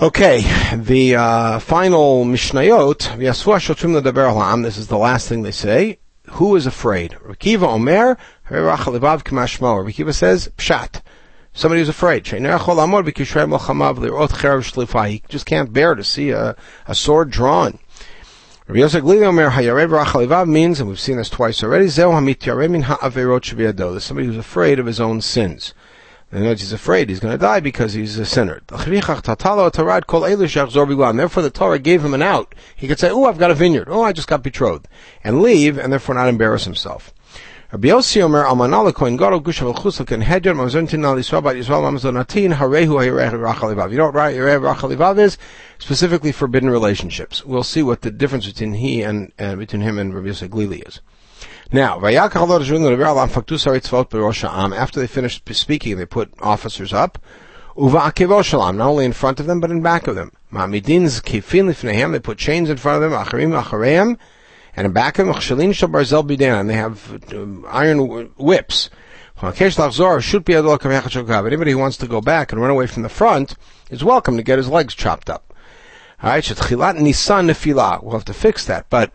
Okay, 0.01 0.47
the 0.75 1.17
uh, 1.17 1.59
final 1.59 2.25
mishnayot. 2.25 3.19
This 4.63 4.79
is 4.79 4.87
the 4.87 4.97
last 4.97 5.29
thing 5.29 5.43
they 5.43 5.51
say. 5.51 5.99
Who 6.31 6.57
is 6.57 6.67
afraid? 6.67 7.19
Rekiva 7.23 7.69
Omer. 7.69 8.17
Rekiva 8.49 10.15
says 10.15 10.49
pshat. 10.57 11.03
Somebody 11.57 11.81
who's 11.81 11.89
afraid. 11.89 12.27
He 12.27 12.39
just 15.29 15.47
can't 15.47 15.73
bear 15.73 15.95
to 15.95 16.05
see 16.05 16.31
a, 16.31 16.55
a 16.87 16.95
sword 16.95 17.31
drawn. 17.31 17.79
Means, 18.69 18.95
and 20.81 20.89
we've 20.89 21.01
seen 21.01 21.17
this 21.17 21.31
twice 21.31 21.63
already, 21.63 21.89
somebody 21.89 22.37
who's 24.27 24.37
afraid 24.37 24.79
of 24.79 24.85
his 24.85 25.01
own 25.01 25.23
sins. 25.23 25.73
In 26.31 26.39
other 26.39 26.49
words, 26.49 26.61
he's 26.61 26.73
afraid 26.73 27.09
he's 27.09 27.21
going 27.21 27.33
to 27.33 27.39
die 27.39 27.61
because 27.61 27.95
he's 27.95 28.19
a 28.19 28.27
sinner. 28.27 28.61
Therefore 31.17 31.43
the 31.43 31.51
Torah 31.51 31.79
gave 31.79 32.05
him 32.05 32.13
an 32.13 32.23
out. 32.23 32.55
He 32.75 32.87
could 32.87 32.99
say, 32.99 33.09
oh, 33.09 33.25
I've 33.25 33.39
got 33.39 33.51
a 33.51 33.55
vineyard. 33.55 33.89
Oh, 33.89 34.03
I 34.03 34.13
just 34.13 34.29
got 34.29 34.43
betrothed. 34.43 34.89
And 35.25 35.41
leave, 35.41 35.79
and 35.79 35.91
therefore 35.91 36.17
not 36.17 36.29
embarrass 36.29 36.65
himself. 36.65 37.15
Rabbi 37.77 37.89
Yossi 37.89 38.23
Omer 38.23 38.43
Almanala 38.43 38.95
Kohen 38.95 39.19
Gadol 39.19 39.43
Gushav 39.43 39.77
Chusal 39.77 40.07
Ken 40.07 40.23
Hedyon 40.23 40.57
Mamzontin 40.57 41.05
Al 41.05 41.17
Yisrael 41.17 41.43
Bat 41.43 41.57
Yisrael 41.57 41.83
Mamzonatin 41.83 42.55
Harehu 42.55 42.97
Hayireh 42.97 43.33
Rachalivav. 43.33 43.91
You 43.91 43.99
know 43.99 44.07
what 44.07 44.15
Hayireh 44.15 44.75
Rachalivav 44.75 45.19
is? 45.19 45.37
Specifically 45.79 46.33
forbidden 46.33 46.71
relationships. 46.71 47.45
We'll 47.45 47.63
see 47.63 47.83
what 47.83 48.01
the 48.01 48.11
difference 48.11 48.47
between 48.47 48.73
he 48.73 49.03
and 49.03 49.31
uh, 49.39 49.57
between 49.57 49.83
him 49.83 49.99
and 49.99 50.15
Rabbi 50.15 50.29
Yossi 50.29 50.49
Glili 50.49 50.89
is. 50.89 51.03
Now, 51.71 52.03
after 54.75 55.01
they 55.01 55.07
finished 55.07 55.55
speaking, 55.55 55.99
they 55.99 56.07
put 56.07 56.33
officers 56.41 56.95
up. 56.95 57.19
Not 57.77 58.81
only 58.81 59.05
in 59.05 59.13
front 59.13 59.39
of 59.39 59.45
them, 59.45 59.61
but 59.61 59.71
in 59.71 59.83
back 59.83 60.07
of 60.07 60.15
them. 60.15 60.33
They 60.51 62.21
put 62.21 62.39
chains 62.39 62.71
in 62.71 62.77
front 62.79 63.05
of 63.05 63.11
them. 63.11 64.17
And 64.77 64.87
in 64.87 64.93
back 64.93 65.19
of 65.19 65.27
them, 65.27 65.35
Chshalin 65.35 65.75
Shal 65.75 65.89
Barzel 65.89 66.27
Bidan, 66.27 66.69
they 66.69 66.75
have 66.75 67.25
um, 67.35 67.65
iron 67.69 67.99
whips. 68.37 68.91
Anybody 69.43 69.73
who 71.73 71.79
wants 71.79 71.97
to 71.97 72.07
go 72.07 72.21
back 72.21 72.53
and 72.53 72.61
run 72.61 72.71
away 72.71 72.87
from 72.87 73.03
the 73.03 73.09
front 73.09 73.57
is 73.91 74.05
welcome 74.05 74.37
to 74.37 74.43
get 74.43 74.59
his 74.59 74.69
legs 74.69 74.95
chopped 74.95 75.29
up. 75.29 75.55
Alright. 76.23 76.49
We'll 76.49 78.13
have 78.13 78.25
to 78.25 78.35
fix 78.35 78.65
that, 78.67 78.87
but 78.89 79.13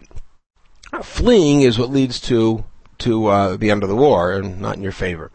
fleeing 1.01 1.61
is 1.61 1.79
what 1.79 1.89
leads 1.89 2.19
to 2.21 2.65
to 3.01 3.27
uh, 3.27 3.57
the 3.57 3.71
end 3.71 3.81
of 3.81 3.89
the 3.89 3.95
war, 3.95 4.33
and 4.33 4.61
not 4.61 4.75
in 4.75 4.83
your 4.83 4.91
favor. 4.91 5.31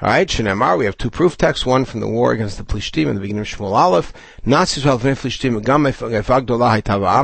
All 0.00 0.08
right, 0.08 0.26
Shenemar, 0.26 0.78
we 0.78 0.86
have 0.86 0.96
two 0.96 1.10
proof 1.10 1.36
texts, 1.36 1.66
one 1.66 1.84
from 1.84 2.00
the 2.00 2.08
war 2.08 2.32
against 2.32 2.56
the 2.56 2.64
Plishtim 2.64 3.08
in 3.08 3.14
the 3.14 3.20
beginning 3.20 3.42
of 3.42 3.46
Shmuel 3.46 3.72
Aleph. 3.72 4.14
Nazis 4.46 4.84
Plishtim 4.84 5.62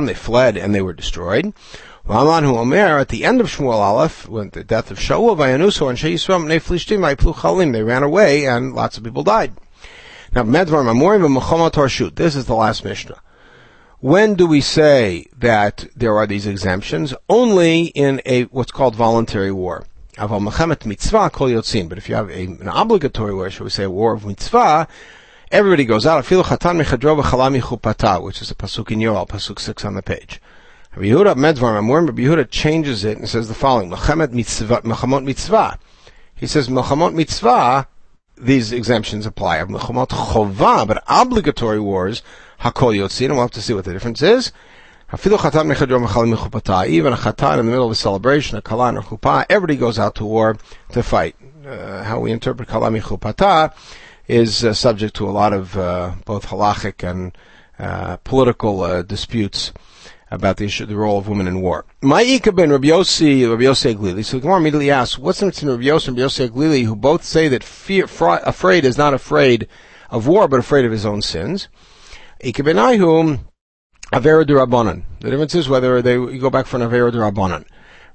They 0.05 0.13
fled 0.13 0.57
and 0.57 0.75
they 0.75 0.81
were 0.81 0.93
destroyed. 0.93 1.53
Laman 2.09 2.45
who 2.45 2.57
Omer 2.57 2.99
at 2.99 3.09
the 3.09 3.25
end 3.25 3.41
of 3.41 3.47
Shmuel 3.47 3.73
Aleph, 3.73 4.29
when 4.29 4.49
the 4.51 4.63
death 4.63 4.91
of 4.91 4.97
Shaul, 4.97 5.35
Vayanuso 5.35 5.89
and 5.89 5.97
Sheyisrael 5.97 6.41
Mnei 6.41 6.61
Flishtim 6.61 6.99
Vayplu 6.99 7.35
Chalim, 7.35 7.73
they 7.73 7.83
ran 7.83 8.01
away 8.01 8.45
and 8.47 8.73
lots 8.73 8.97
of 8.97 9.03
people 9.03 9.23
died. 9.23 9.51
Now, 10.33 10.43
Medvar 10.43 10.85
Mamorim 10.85 11.27
v'Mechomat 11.27 11.73
Harshut. 11.73 12.15
This 12.15 12.37
is 12.37 12.45
the 12.45 12.55
last 12.55 12.85
Mishnah. 12.85 13.19
When 13.99 14.35
do 14.35 14.47
we 14.47 14.61
say 14.61 15.25
that 15.37 15.85
there 15.97 16.15
are 16.15 16.25
these 16.25 16.47
exemptions? 16.47 17.13
Only 17.27 17.87
in 17.87 18.21
a 18.25 18.43
what's 18.43 18.71
called 18.71 18.95
voluntary 18.95 19.51
war. 19.51 19.85
Aval 20.13 20.49
Mechemet 20.49 20.85
Mitzvah 20.85 21.29
Kol 21.29 21.49
Yotzin. 21.49 21.89
But 21.89 21.97
if 21.97 22.07
you 22.07 22.15
have 22.15 22.29
a, 22.29 22.43
an 22.45 22.69
obligatory 22.69 23.33
war, 23.33 23.49
shall 23.49 23.65
we 23.65 23.69
say 23.69 23.83
a 23.83 23.89
war 23.89 24.13
of 24.13 24.25
Mitzvah, 24.25 24.87
everybody 25.51 25.83
goes 25.83 26.05
out. 26.05 26.23
Afilu 26.23 26.43
Chatan 26.43 26.81
Mechadro 26.81 27.21
V'Chalami 27.21 27.59
Chupata, 27.59 28.23
which 28.23 28.41
is 28.41 28.49
a 28.49 28.55
pasuk 28.55 28.91
in 28.91 28.99
Yoel, 28.99 29.27
pasuk 29.27 29.59
six 29.59 29.83
on 29.83 29.95
the 29.95 30.01
page. 30.01 30.39
Rabbi 30.97 31.09
Yehuda 31.09 31.35
Medvar 31.35 31.79
Amorim, 31.79 32.07
Rabbi 32.07 32.23
Yehuda 32.23 32.49
changes 32.49 33.05
it 33.05 33.19
and 33.19 33.29
says 33.29 33.47
the 33.47 33.53
following: 33.53 33.91
mitzvah, 33.91 34.81
mitzvah. 35.21 35.79
He 36.33 36.47
says 36.47 36.69
Melchamot 36.69 37.13
mitzvah. 37.13 37.87
These 38.35 38.71
exemptions 38.71 39.27
apply. 39.27 39.57
Of 39.57 39.69
Melchamot 39.69 40.07
chova, 40.07 40.87
but 40.87 41.03
obligatory 41.05 41.79
wars 41.79 42.23
hakol 42.61 42.97
yotzin. 42.97 43.29
We'll 43.29 43.41
have 43.41 43.51
to 43.51 43.61
see 43.61 43.75
what 43.75 43.85
the 43.85 43.93
difference 43.93 44.23
is. 44.23 44.51
Even 45.13 45.33
a 45.33 45.37
chatan 45.37 45.61
in 47.51 47.57
the 47.57 47.63
middle 47.63 47.85
of 47.85 47.91
a 47.91 47.95
celebration, 47.95 48.57
a 48.57 48.63
kalan 48.63 48.97
or 48.97 49.03
chuppah, 49.03 49.45
everybody 49.51 49.75
goes 49.75 49.99
out 49.99 50.15
to 50.15 50.25
war 50.25 50.57
to 50.93 51.03
fight. 51.03 51.35
Uh, 51.63 52.01
how 52.05 52.19
we 52.19 52.31
interpret 52.31 52.69
kalam 52.69 52.99
chupata 52.99 53.71
is 54.27 54.65
uh, 54.65 54.73
subject 54.73 55.15
to 55.17 55.29
a 55.29 55.31
lot 55.31 55.53
of 55.53 55.77
uh, 55.77 56.15
both 56.25 56.47
halachic 56.47 57.07
and 57.07 57.37
uh, 57.77 58.17
political 58.23 58.81
uh, 58.81 59.03
disputes 59.03 59.71
about 60.29 60.57
the 60.57 60.65
issue, 60.65 60.83
of 60.83 60.89
the 60.89 60.95
role 60.95 61.17
of 61.17 61.27
women 61.27 61.47
in 61.47 61.61
war. 61.61 61.85
Ma'ika 62.01 62.55
ben 62.55 62.71
Rabbi 62.71 62.87
Yossi, 62.87 63.49
Rabbi 63.49 63.63
Yossi 63.63 63.95
Aglili. 63.95 64.25
So 64.25 64.37
the 64.37 64.41
Gemara 64.41 64.57
immediately 64.57 64.91
asks, 64.91 65.17
what's 65.17 65.39
the 65.39 65.45
difference 65.45 65.59
between 65.61 65.77
Rabbi 65.77 65.97
Yossi 65.97 66.07
and 66.09 66.17
Rabbi 66.17 66.27
Yossi 66.27 66.49
Aglili, 66.49 66.85
who 66.85 66.95
both 66.95 67.23
say 67.23 67.47
that 67.47 67.63
fear, 67.63 68.07
fra- 68.07 68.41
afraid 68.45 68.85
is 68.85 68.97
not 68.97 69.13
afraid 69.13 69.67
of 70.09 70.27
war, 70.27 70.47
but 70.47 70.59
afraid 70.59 70.85
of 70.85 70.91
his 70.91 71.05
own 71.05 71.21
sins? 71.21 71.69
Ika 72.41 72.63
ben 72.63 72.75
Ayhum, 72.75 73.39
Avera 74.11 74.45
Rabbanan. 74.45 75.03
The 75.21 75.29
difference 75.29 75.55
is 75.55 75.69
whether 75.69 76.01
they 76.01 76.13
you 76.13 76.39
go 76.39 76.49
back 76.49 76.65
for 76.65 76.77
an 76.77 76.83
Avera 76.83 77.11
Rabbanan. 77.11 77.65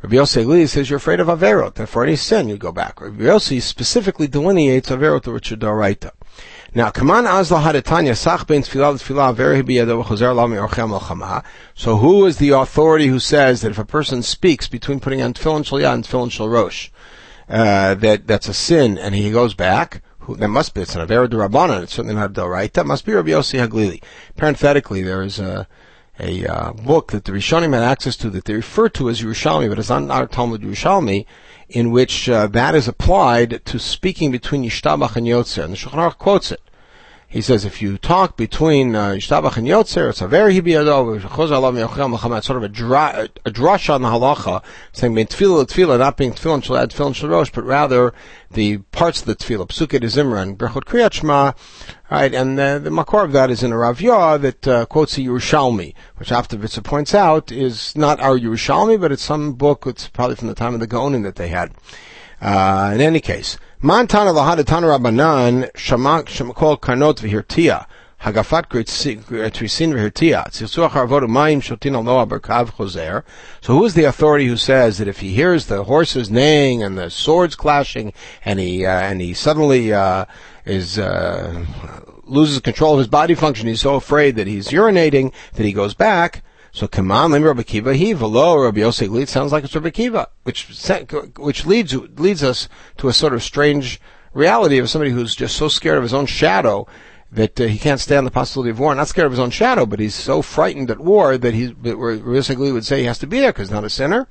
Rabbi 0.03 0.17
Yossi 0.17 0.45
Aglili 0.45 0.69
says 0.69 0.91
you're 0.91 0.97
afraid 0.97 1.21
of 1.21 1.29
Averot, 1.29 1.75
that 1.75 1.89
for 1.89 2.03
any 2.03 2.17
sin 2.17 2.49
you 2.49 2.57
go 2.57 2.73
back. 2.73 3.01
Rabbi 3.01 3.23
Yossi 3.23 3.63
specifically 3.63 4.27
delineates 4.27 4.91
Averot, 4.91 5.33
which 5.33 5.53
are 5.53 5.57
Doraita. 5.57 6.11
Now, 6.75 6.89
Kaman 6.89 7.27
Azla 7.27 7.59
Hadatanya, 7.59 8.17
Sach 8.17 8.47
Ben 8.47 8.63
Tfilah 8.63 8.95
Tfilah, 8.95 10.35
Lami 10.35 10.57
Orchem. 10.57 11.45
So 11.75 11.97
who 11.97 12.25
is 12.25 12.39
the 12.39 12.49
authority 12.51 13.09
who 13.09 13.19
says 13.19 13.61
that 13.61 13.73
if 13.73 13.79
a 13.79 13.85
person 13.85 14.23
speaks 14.23 14.69
between 14.69 14.99
putting 14.99 15.21
on 15.21 15.35
Tfilin 15.35 15.67
Shal 15.67 15.85
and 15.85 16.03
Tfilin 16.03 16.31
Shal 16.31 16.49
Rosh, 16.49 16.89
uh, 17.47 17.95
that, 17.97 18.27
that's 18.27 18.49
a 18.49 18.55
sin 18.55 18.97
and 18.97 19.15
he 19.15 19.31
goes 19.31 19.53
back, 19.53 20.03
who, 20.21 20.35
that 20.37 20.49
must 20.49 20.73
be, 20.73 20.81
it's 20.81 20.97
an 20.97 21.07
Avera 21.07 21.29
Rabbanan, 21.29 21.83
it's 21.83 21.93
certainly 21.93 22.15
not 22.15 22.31
a 22.31 22.33
Del 22.33 22.49
right. 22.49 22.73
That 22.73 22.87
must 22.87 23.05
be 23.05 23.13
Rabbi 23.13 23.31
Yossi 23.31 23.67
Haglili. 23.67 24.03
Parenthetically, 24.37 25.03
there 25.03 25.23
is 25.23 25.39
a, 25.39 25.69
a 26.19 26.47
uh, 26.47 26.73
book 26.73 27.13
that 27.13 27.27
the 27.27 27.33
Rishonim 27.33 27.75
had 27.75 27.83
access 27.83 28.17
to 28.17 28.31
that 28.31 28.47
they 28.47 28.55
refer 28.55 28.89
to 28.91 29.11
as 29.11 29.21
Yerushalmi, 29.21 29.69
but 29.69 29.79
it's 29.79 29.91
not, 29.91 30.11
our 30.11 30.27
Talmud 30.27 30.63
Yerushalmi, 30.63 31.27
in 31.69 31.91
which 31.91 32.29
uh, 32.29 32.47
that 32.49 32.75
is 32.75 32.89
applied 32.89 33.65
to 33.65 33.79
speaking 33.79 34.31
between 34.31 34.65
Yishtabach 34.65 35.17
and 35.17 35.27
Yotzer. 35.27 35.65
And 35.65 35.73
the 35.73 35.77
Shulchan 35.77 35.99
Aruch 35.99 36.19
quotes 36.19 36.53
it. 36.53 36.61
He 37.33 37.41
says 37.41 37.65
if 37.65 37.81
you 37.81 37.97
talk 37.97 38.37
between 38.37 38.95
uh, 38.95 39.13
Yishtabach 39.13 39.57
and 39.57 39.67
Yotzer, 39.67 40.11
it's 40.11 40.21
a 40.21 40.29
very 40.29 40.59
it's 40.59 42.47
sort 42.47 42.59
of 42.59 42.63
a, 42.63 42.69
dra- 42.69 43.27
a 43.47 43.51
drush 43.51 43.89
on 43.89 44.03
the 44.03 44.09
halacha, 44.09 44.63
saying 44.93 45.15
tefillah 45.15 45.65
tefillah, 45.65 45.99
not 45.99 46.19
being 46.19 46.35
tefillah 46.35 46.63
shall 46.63 46.77
add 46.77 46.91
tefillah 46.91 47.15
shalosh, 47.15 47.51
but 47.51 47.65
rather 47.65 48.13
the 48.51 48.77
parts 48.93 49.21
of 49.21 49.27
the 49.29 49.35
tefillah, 49.35 49.67
psuke 49.67 49.99
de 49.99 50.07
zimra 50.09 50.43
and 50.43 50.59
berchot 50.59 50.85
kriyat 50.85 51.15
shema, 51.15 51.53
right, 52.11 52.35
and 52.35 52.61
uh, 52.61 52.79
the 52.79 52.91
makor 52.91 53.25
of 53.25 53.33
that 53.33 53.51
is 53.51 53.63
in 53.63 53.73
a 53.73 53.79
Rav 53.79 54.03
Yah 54.03 54.37
that 54.37 54.69
uh, 54.69 54.85
quotes 54.85 55.17
a 55.17 55.23
Yerushalmi, 55.23 55.95
which 56.17 56.29
Avtovitzer 56.29 56.85
points 56.85 57.15
out 57.15 57.51
is 57.51 57.97
not 57.97 58.21
our 58.21 58.39
Yerushalmi, 58.39 59.01
but 59.01 59.11
it's 59.11 59.23
some 59.23 59.55
book, 59.55 59.85
it's 59.87 60.07
probably 60.07 60.37
from 60.37 60.49
the 60.49 60.55
time 60.55 60.75
of 60.75 60.81
the 60.81 60.87
Gaonim 60.87 61.23
that 61.23 61.37
they 61.37 61.49
had. 61.49 61.73
Uh, 62.43 62.91
in 62.93 63.01
any 63.01 63.21
case, 63.21 63.57
Montana 63.81 64.33
lahadatan 64.33 64.83
rabbanan 64.83 65.71
shamak 65.75 66.27
v'hirtia. 66.27 67.87
Hagafat 68.21 68.67
mayim 71.29 71.63
shotin 71.63 71.95
al 71.95 72.03
noah 72.03 72.27
berkav. 72.27 73.25
So 73.61 73.75
who 73.79 73.85
is 73.85 73.95
the 73.95 74.05
authority 74.05 74.47
who 74.47 74.57
says 74.57 74.99
that 74.99 75.07
if 75.07 75.21
he 75.21 75.35
hears 75.35 75.67
the 75.67 75.85
horses 75.85 76.31
neighing 76.31 76.83
and 76.83 76.99
the 76.99 77.11
swords 77.11 77.55
clashing 77.55 78.13
and 78.45 78.59
he, 78.59 78.85
uh, 78.85 78.91
and 78.91 79.21
he 79.21 79.35
suddenly, 79.35 79.93
uh, 79.93 80.25
is, 80.65 80.99
uh, 80.99 81.65
loses 82.25 82.59
control 82.59 82.95
of 82.95 82.99
his 82.99 83.09
body 83.09 83.35
function, 83.35 83.69
he's 83.69 83.81
so 83.81 83.95
afraid 83.95 84.35
that 84.35 84.49
he's 84.49 84.69
urinating 84.71 85.33
that 85.55 85.65
he 85.65 85.73
goes 85.73 85.95
back, 85.95 86.43
so 86.73 86.89
Kaman 86.89 87.31
Lim 87.31 87.45
Rabbi 87.45 87.63
Akiva 87.63 87.95
he 87.95 88.15
velo 88.15 88.59
Rabbi 88.59 88.81
Yosei 88.81 89.07
HaGlili 89.07 89.29
sounds 89.29 89.53
like 89.53 89.63
it's 89.63 89.75
Rabbi 89.75 89.91
Akiva, 89.91 90.29
which 90.45 90.67
which 91.37 91.67
leads 91.67 91.95
leads 91.95 92.43
us 92.43 92.69
to 92.97 93.09
a 93.09 93.13
sort 93.13 93.35
of 93.35 93.43
strange 93.43 94.01
reality 94.33 94.79
of 94.79 94.89
somebody 94.89 95.11
who's 95.11 95.37
just 95.37 95.55
so 95.57 95.69
scared 95.69 95.99
of 95.99 96.03
his 96.03 96.15
own 96.15 96.25
shadow 96.25 96.87
that 97.31 97.61
uh, 97.61 97.65
he 97.65 97.79
can't 97.79 98.01
stand 98.01 98.27
the 98.27 98.31
possibility 98.31 98.71
of 98.71 98.79
war. 98.79 98.95
Not 98.95 99.09
scared 99.09 99.27
of 99.27 99.33
his 99.33 99.41
own 99.41 99.51
shadow, 99.51 99.85
but 99.85 100.01
he's 100.01 100.15
so 100.15 100.41
frightened 100.41 100.91
at 100.91 100.99
war 101.01 101.37
that 101.37 101.55
he 101.55 101.73
basically 101.73 102.73
would 102.73 102.87
say 102.87 103.01
he 103.01 103.07
has 103.07 103.19
to 103.19 103.27
be 103.27 103.41
there 103.41 103.53
because 103.53 103.69
he's 103.69 103.75
not 103.75 103.85
a 103.85 103.91
sinner. 103.91 104.27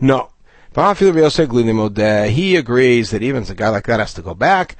No. 0.00 0.30
He 0.74 2.56
agrees 2.56 3.10
that 3.10 3.22
even 3.22 3.42
a 3.44 3.54
guy 3.54 3.68
like 3.70 3.86
that 3.86 4.00
has 4.00 4.12
to 4.14 4.22
go 4.22 4.34
back. 4.34 4.76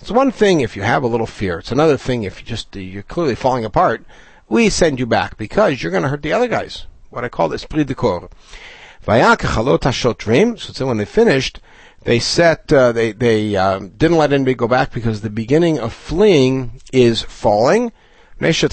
It's 0.00 0.10
one 0.10 0.30
thing 0.30 0.60
if 0.60 0.76
you 0.76 0.82
have 0.82 1.02
a 1.02 1.08
little 1.08 1.26
fear. 1.26 1.58
It's 1.58 1.72
another 1.72 1.96
thing 1.96 2.22
if 2.22 2.40
you 2.40 2.46
just 2.46 2.74
you're 2.76 3.02
clearly 3.02 3.34
falling 3.34 3.64
apart. 3.64 4.04
We 4.48 4.70
send 4.70 4.98
you 4.98 5.06
back 5.06 5.36
because 5.36 5.82
you're 5.82 5.90
going 5.90 6.04
to 6.04 6.08
hurt 6.08 6.22
the 6.22 6.32
other 6.32 6.48
guys. 6.48 6.86
What 7.10 7.24
I 7.24 7.28
call 7.28 7.52
esprit 7.52 7.84
de 7.84 7.94
corps. 7.94 8.28
So 9.04 10.86
when 10.86 10.96
they 10.98 11.04
finished, 11.04 11.60
they 12.04 12.18
set 12.18 12.72
uh, 12.72 12.92
they 12.92 13.12
they 13.12 13.56
um, 13.56 13.90
didn't 13.90 14.18
let 14.18 14.32
anybody 14.32 14.54
go 14.54 14.68
back 14.68 14.92
because 14.92 15.20
the 15.20 15.30
beginning 15.30 15.78
of 15.78 15.92
fleeing 15.92 16.80
is 16.92 17.22
falling. 17.22 17.92
It 18.40 18.52
should 18.54 18.70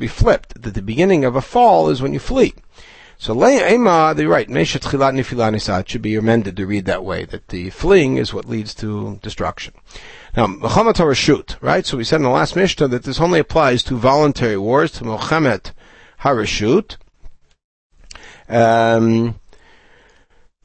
be 0.00 0.08
flipped. 0.08 0.62
That 0.62 0.74
the 0.74 0.82
beginning 0.82 1.24
of 1.24 1.36
a 1.36 1.40
fall 1.40 1.88
is 1.88 2.02
when 2.02 2.12
you 2.12 2.20
flee. 2.20 2.52
So 3.20 3.34
Ema, 3.48 4.14
they're 4.16 4.28
right. 4.28 4.48
Meshet 4.48 4.82
chilat 4.82 5.12
nifilah 5.12 5.80
It 5.80 5.90
should 5.90 6.02
be 6.02 6.14
amended 6.14 6.56
to 6.56 6.66
read 6.66 6.84
that 6.84 7.04
way. 7.04 7.24
That 7.24 7.48
the 7.48 7.70
fleeing 7.70 8.16
is 8.16 8.32
what 8.32 8.44
leads 8.44 8.74
to 8.76 9.18
destruction. 9.22 9.74
Now, 10.36 10.46
Muhammad 10.46 10.96
Harashut, 10.96 11.56
right? 11.60 11.84
So 11.84 11.96
we 11.96 12.04
said 12.04 12.16
in 12.16 12.22
the 12.22 12.28
last 12.28 12.54
Mishnah 12.54 12.86
that 12.88 13.02
this 13.02 13.20
only 13.20 13.40
applies 13.40 13.82
to 13.84 13.96
voluntary 13.96 14.56
wars, 14.56 14.92
to 14.92 15.04
Muhammad 15.04 15.72
Harashut. 16.20 16.96
Um, 18.48 19.40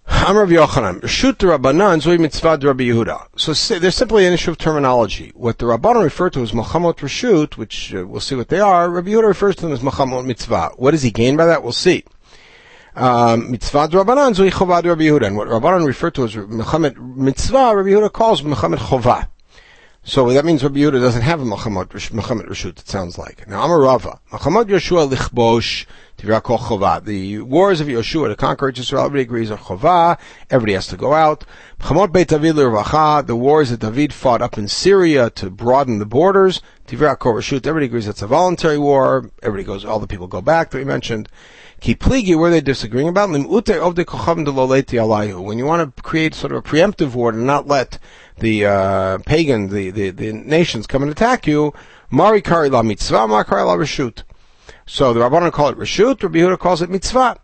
Amr 0.07 0.45
Yochanan, 0.45 1.01
Reshut 1.01 1.37
Rabbanan 1.37 2.01
Zoi 2.03 2.19
Mitzvah 2.19 2.59
Rabbi 2.61 2.83
Yehuda. 2.83 3.29
So 3.35 3.79
there's 3.79 3.95
simply 3.95 4.27
an 4.27 4.33
issue 4.33 4.51
of 4.51 4.59
terminology. 4.59 5.31
What 5.33 5.57
the 5.57 5.65
Rabbanan 5.65 6.03
refer 6.03 6.29
to 6.29 6.43
as 6.43 6.53
Muhammad 6.53 6.97
Reshut, 6.97 7.57
which 7.57 7.95
uh, 7.95 8.05
we'll 8.05 8.21
see 8.21 8.35
what 8.35 8.49
they 8.49 8.59
are, 8.59 8.91
Rabbi 8.91 9.09
Yehuda 9.09 9.27
refers 9.27 9.55
to 9.55 9.63
them 9.63 9.71
as 9.71 9.81
Muhammad 9.81 10.25
Mitzvah. 10.25 10.73
What 10.75 10.91
does 10.91 11.01
he 11.01 11.09
gain 11.09 11.35
by 11.35 11.47
that? 11.47 11.63
We'll 11.63 11.71
see. 11.71 12.03
Um, 12.95 13.49
mitzvah 13.49 13.87
Rabbanan 13.87 14.35
Zui 14.35 14.51
Chovad 14.51 14.85
Rabbi 14.85 15.03
Yehuda. 15.03 15.27
And 15.27 15.37
what 15.37 15.47
Rabbanan 15.47 15.85
referred 15.85 16.13
to 16.15 16.25
as 16.25 16.35
Muhammad 16.35 16.99
Mitzvah, 16.99 17.75
Rabbi 17.75 17.89
Yehuda 17.89 18.11
calls 18.11 18.43
Muhammad 18.43 18.79
Chovah. 18.79 19.29
So 20.03 20.29
that 20.31 20.45
means 20.45 20.61
Rabbi 20.61 20.79
Yehuda 20.79 20.99
doesn't 21.01 21.21
have 21.21 21.41
a 21.41 21.45
Muhammad, 21.45 21.91
Muhammad 22.11 22.51
it 22.51 22.87
sounds 22.87 23.17
like. 23.17 23.47
Now, 23.47 23.63
I'm 23.63 23.71
a 23.71 23.77
Rava. 23.77 24.19
Muhammad 24.31 24.67
Yeshua 24.67 25.09
Lichbosh 25.09 25.85
Tivirakol 26.17 26.59
Chovah. 26.59 27.03
The 27.03 27.39
wars 27.39 27.81
of 27.81 27.87
Yeshua 27.87 28.27
to 28.27 28.35
conquer 28.35 28.69
Israel, 28.69 29.05
everybody 29.05 29.23
agrees 29.23 29.49
are 29.49 29.57
Chovah. 29.57 30.19
Everybody 30.51 30.73
has 30.73 30.87
to 30.87 30.97
go 30.97 31.13
out. 31.13 31.45
Muhammad 31.79 32.11
Beit 32.11 32.27
David 32.27 32.57
L'Ravacha. 32.57 33.25
The 33.25 33.35
wars 33.35 33.71
that 33.71 33.79
David 33.79 34.13
fought 34.13 34.41
up 34.41 34.55
in 34.57 34.67
Syria 34.67 35.31
to 35.31 35.49
broaden 35.49 35.97
the 35.97 36.05
borders. 36.05 36.61
Tivirakol 36.85 37.35
Rashut. 37.35 37.65
Everybody 37.65 37.85
agrees 37.85 38.07
it's 38.07 38.21
a 38.21 38.27
voluntary 38.27 38.77
war. 38.77 39.31
Everybody 39.41 39.63
goes, 39.63 39.83
all 39.83 39.99
the 39.99 40.05
people 40.05 40.27
go 40.27 40.41
back 40.41 40.69
that 40.69 40.77
we 40.77 40.83
mentioned. 40.83 41.27
Kipligi, 41.83 42.39
where 42.39 42.49
they 42.49 42.61
disagreeing 42.61 43.09
about? 43.09 43.29
When 43.29 43.41
you 43.41 43.47
want 45.65 45.95
to 45.95 46.01
create 46.01 46.33
sort 46.33 46.53
of 46.53 46.57
a 46.59 46.61
preemptive 46.61 47.13
war 47.13 47.31
and 47.31 47.45
not 47.45 47.67
let 47.67 47.99
the 48.39 48.65
uh, 48.65 49.17
pagan, 49.25 49.67
the, 49.67 49.91
the, 49.91 50.11
the 50.11 50.31
nations 50.31 50.87
come 50.87 51.03
and 51.03 51.11
attack 51.11 51.45
you, 51.45 51.73
Mari 52.09 52.41
Kari 52.41 52.69
la 52.69 52.83
mitzvah, 52.83 53.27
Mari 53.27 53.43
Kari 53.43 53.63
la 53.63 53.75
reshut. 53.75 54.23
So 54.85 55.11
the 55.11 55.19
Rabbanon 55.19 55.51
call 55.51 55.67
it 55.67 55.77
reshut, 55.77 56.23
Rabbi 56.23 56.37
Yehuda 56.37 56.57
calls 56.57 56.81
it 56.81 56.89
mitzvah. 56.89 57.37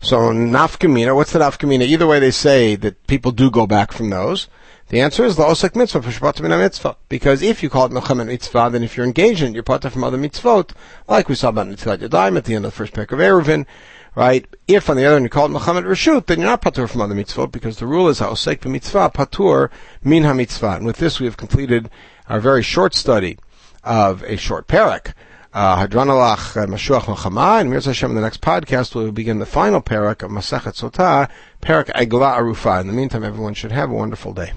So 0.00 0.18
nafkamina, 0.18 1.16
what's 1.16 1.32
the 1.32 1.38
nafkamina? 1.38 1.84
Either 1.84 2.06
way 2.06 2.20
they 2.20 2.30
say 2.30 2.76
that 2.76 3.06
people 3.06 3.32
do 3.32 3.50
go 3.50 3.66
back 3.66 3.92
from 3.92 4.10
those. 4.10 4.48
The 4.88 5.02
answer 5.02 5.26
is 5.26 5.36
osek 5.36 5.76
mitzvah 5.76 6.00
for 6.00 6.48
mitzvah. 6.48 6.96
Because 7.10 7.42
if 7.42 7.62
you 7.62 7.68
call 7.68 7.84
it 7.84 7.92
mechamen 7.92 8.26
mitzvah, 8.26 8.70
then 8.72 8.82
if 8.82 8.96
you're 8.96 9.04
engaged 9.04 9.42
in 9.42 9.48
it, 9.48 9.54
you're 9.54 9.62
part 9.62 9.82
from 9.82 10.02
other 10.02 10.16
mitzvot, 10.16 10.70
like 11.06 11.28
we 11.28 11.34
saw 11.34 11.50
about 11.50 11.66
Netilat 11.66 11.98
Yadayim 11.98 12.38
at 12.38 12.46
the 12.46 12.54
end 12.54 12.64
of 12.64 12.72
the 12.72 12.76
first 12.76 12.94
parak 12.94 13.12
of 13.12 13.18
Eruvin, 13.18 13.66
right? 14.14 14.46
If 14.66 14.88
on 14.88 14.96
the 14.96 15.04
other 15.04 15.16
hand 15.16 15.26
you 15.26 15.28
call 15.28 15.44
it 15.44 15.50
mechamen 15.50 15.84
reshut, 15.84 16.24
then 16.24 16.38
you're 16.38 16.48
not 16.48 16.62
patur 16.62 16.88
from 16.88 17.02
other 17.02 17.14
mitzvot 17.14 17.52
because 17.52 17.76
the 17.76 17.86
rule 17.86 18.08
is 18.08 18.20
osek 18.20 18.64
mitzvah 18.64 19.10
patur 19.10 19.70
min 20.02 20.24
ha-mitzvah. 20.24 20.76
And 20.76 20.86
with 20.86 20.96
this 20.96 21.20
we 21.20 21.26
have 21.26 21.36
completed 21.36 21.90
our 22.26 22.40
very 22.40 22.62
short 22.62 22.94
study 22.94 23.38
of 23.84 24.22
a 24.22 24.38
short 24.38 24.68
parak. 24.68 25.12
Uh, 25.52 25.86
Hadranalach 25.86 26.56
uh, 26.56 26.66
Mashuach 26.66 27.02
Machama, 27.02 27.60
and 27.60 27.68
Mirza 27.68 27.90
Hashem 27.90 28.10
in 28.10 28.16
the 28.16 28.22
next 28.22 28.40
podcast 28.40 28.94
we 28.94 29.04
will 29.04 29.12
begin 29.12 29.38
the 29.38 29.46
final 29.46 29.82
parak 29.82 30.22
of 30.22 30.30
Masachet 30.30 30.76
Sotah, 30.78 31.28
parak 31.60 31.92
Aigla 31.92 32.38
Arufa. 32.38 32.80
In 32.80 32.86
the 32.86 32.92
meantime, 32.94 33.24
everyone 33.24 33.52
should 33.52 33.72
have 33.72 33.90
a 33.90 33.94
wonderful 33.94 34.32
day. 34.32 34.52